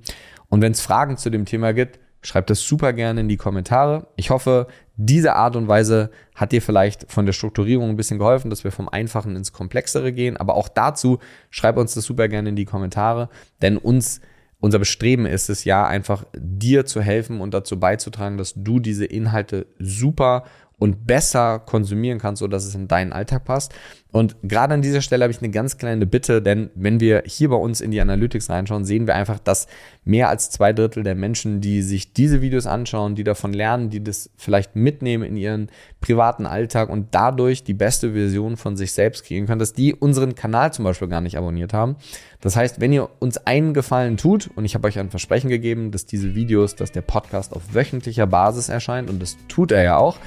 [0.49, 4.07] Und wenn es Fragen zu dem Thema gibt, schreib das super gerne in die Kommentare.
[4.15, 8.49] Ich hoffe, diese Art und Weise hat dir vielleicht von der Strukturierung ein bisschen geholfen,
[8.49, 10.38] dass wir vom Einfachen ins Komplexere gehen.
[10.38, 11.19] Aber auch dazu
[11.49, 13.29] schreib uns das super gerne in die Kommentare,
[13.61, 14.21] denn uns
[14.64, 19.03] unser Bestreben ist es ja einfach, dir zu helfen und dazu beizutragen, dass du diese
[19.03, 20.45] Inhalte super
[20.80, 23.74] und besser konsumieren kannst, so dass es in deinen Alltag passt.
[24.14, 27.49] Und gerade an dieser Stelle habe ich eine ganz kleine Bitte, denn wenn wir hier
[27.49, 29.66] bei uns in die Analytics reinschauen, sehen wir einfach, dass
[30.05, 34.03] mehr als zwei Drittel der Menschen, die sich diese Videos anschauen, die davon lernen, die
[34.03, 39.26] das vielleicht mitnehmen in ihren privaten Alltag und dadurch die beste Version von sich selbst
[39.26, 41.95] kriegen können, dass die unseren Kanal zum Beispiel gar nicht abonniert haben.
[42.39, 45.89] Das heißt, wenn ihr uns einen Gefallen tut, und ich habe euch ein Versprechen gegeben,
[45.89, 49.97] dass diese Videos, dass der Podcast auf wöchentlicher Basis erscheint, und das tut er ja
[49.97, 50.20] auch,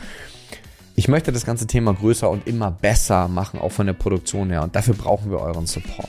[0.96, 4.62] ich möchte das ganze Thema größer und immer besser machen, auch von der Produktion her.
[4.62, 6.08] Und dafür brauchen wir euren Support.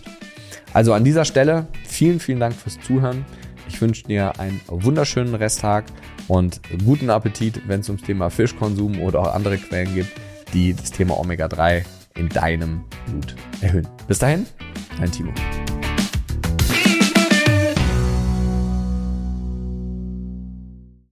[0.73, 3.25] Also an dieser Stelle vielen, vielen Dank fürs Zuhören.
[3.67, 5.83] Ich wünsche dir einen wunderschönen Resttag
[6.29, 10.11] und guten Appetit, wenn es ums Thema Fischkonsum oder auch andere Quellen gibt,
[10.53, 11.83] die das Thema Omega-3
[12.15, 13.87] in deinem Blut erhöhen.
[14.07, 14.45] Bis dahin,
[14.97, 15.33] dein Timo.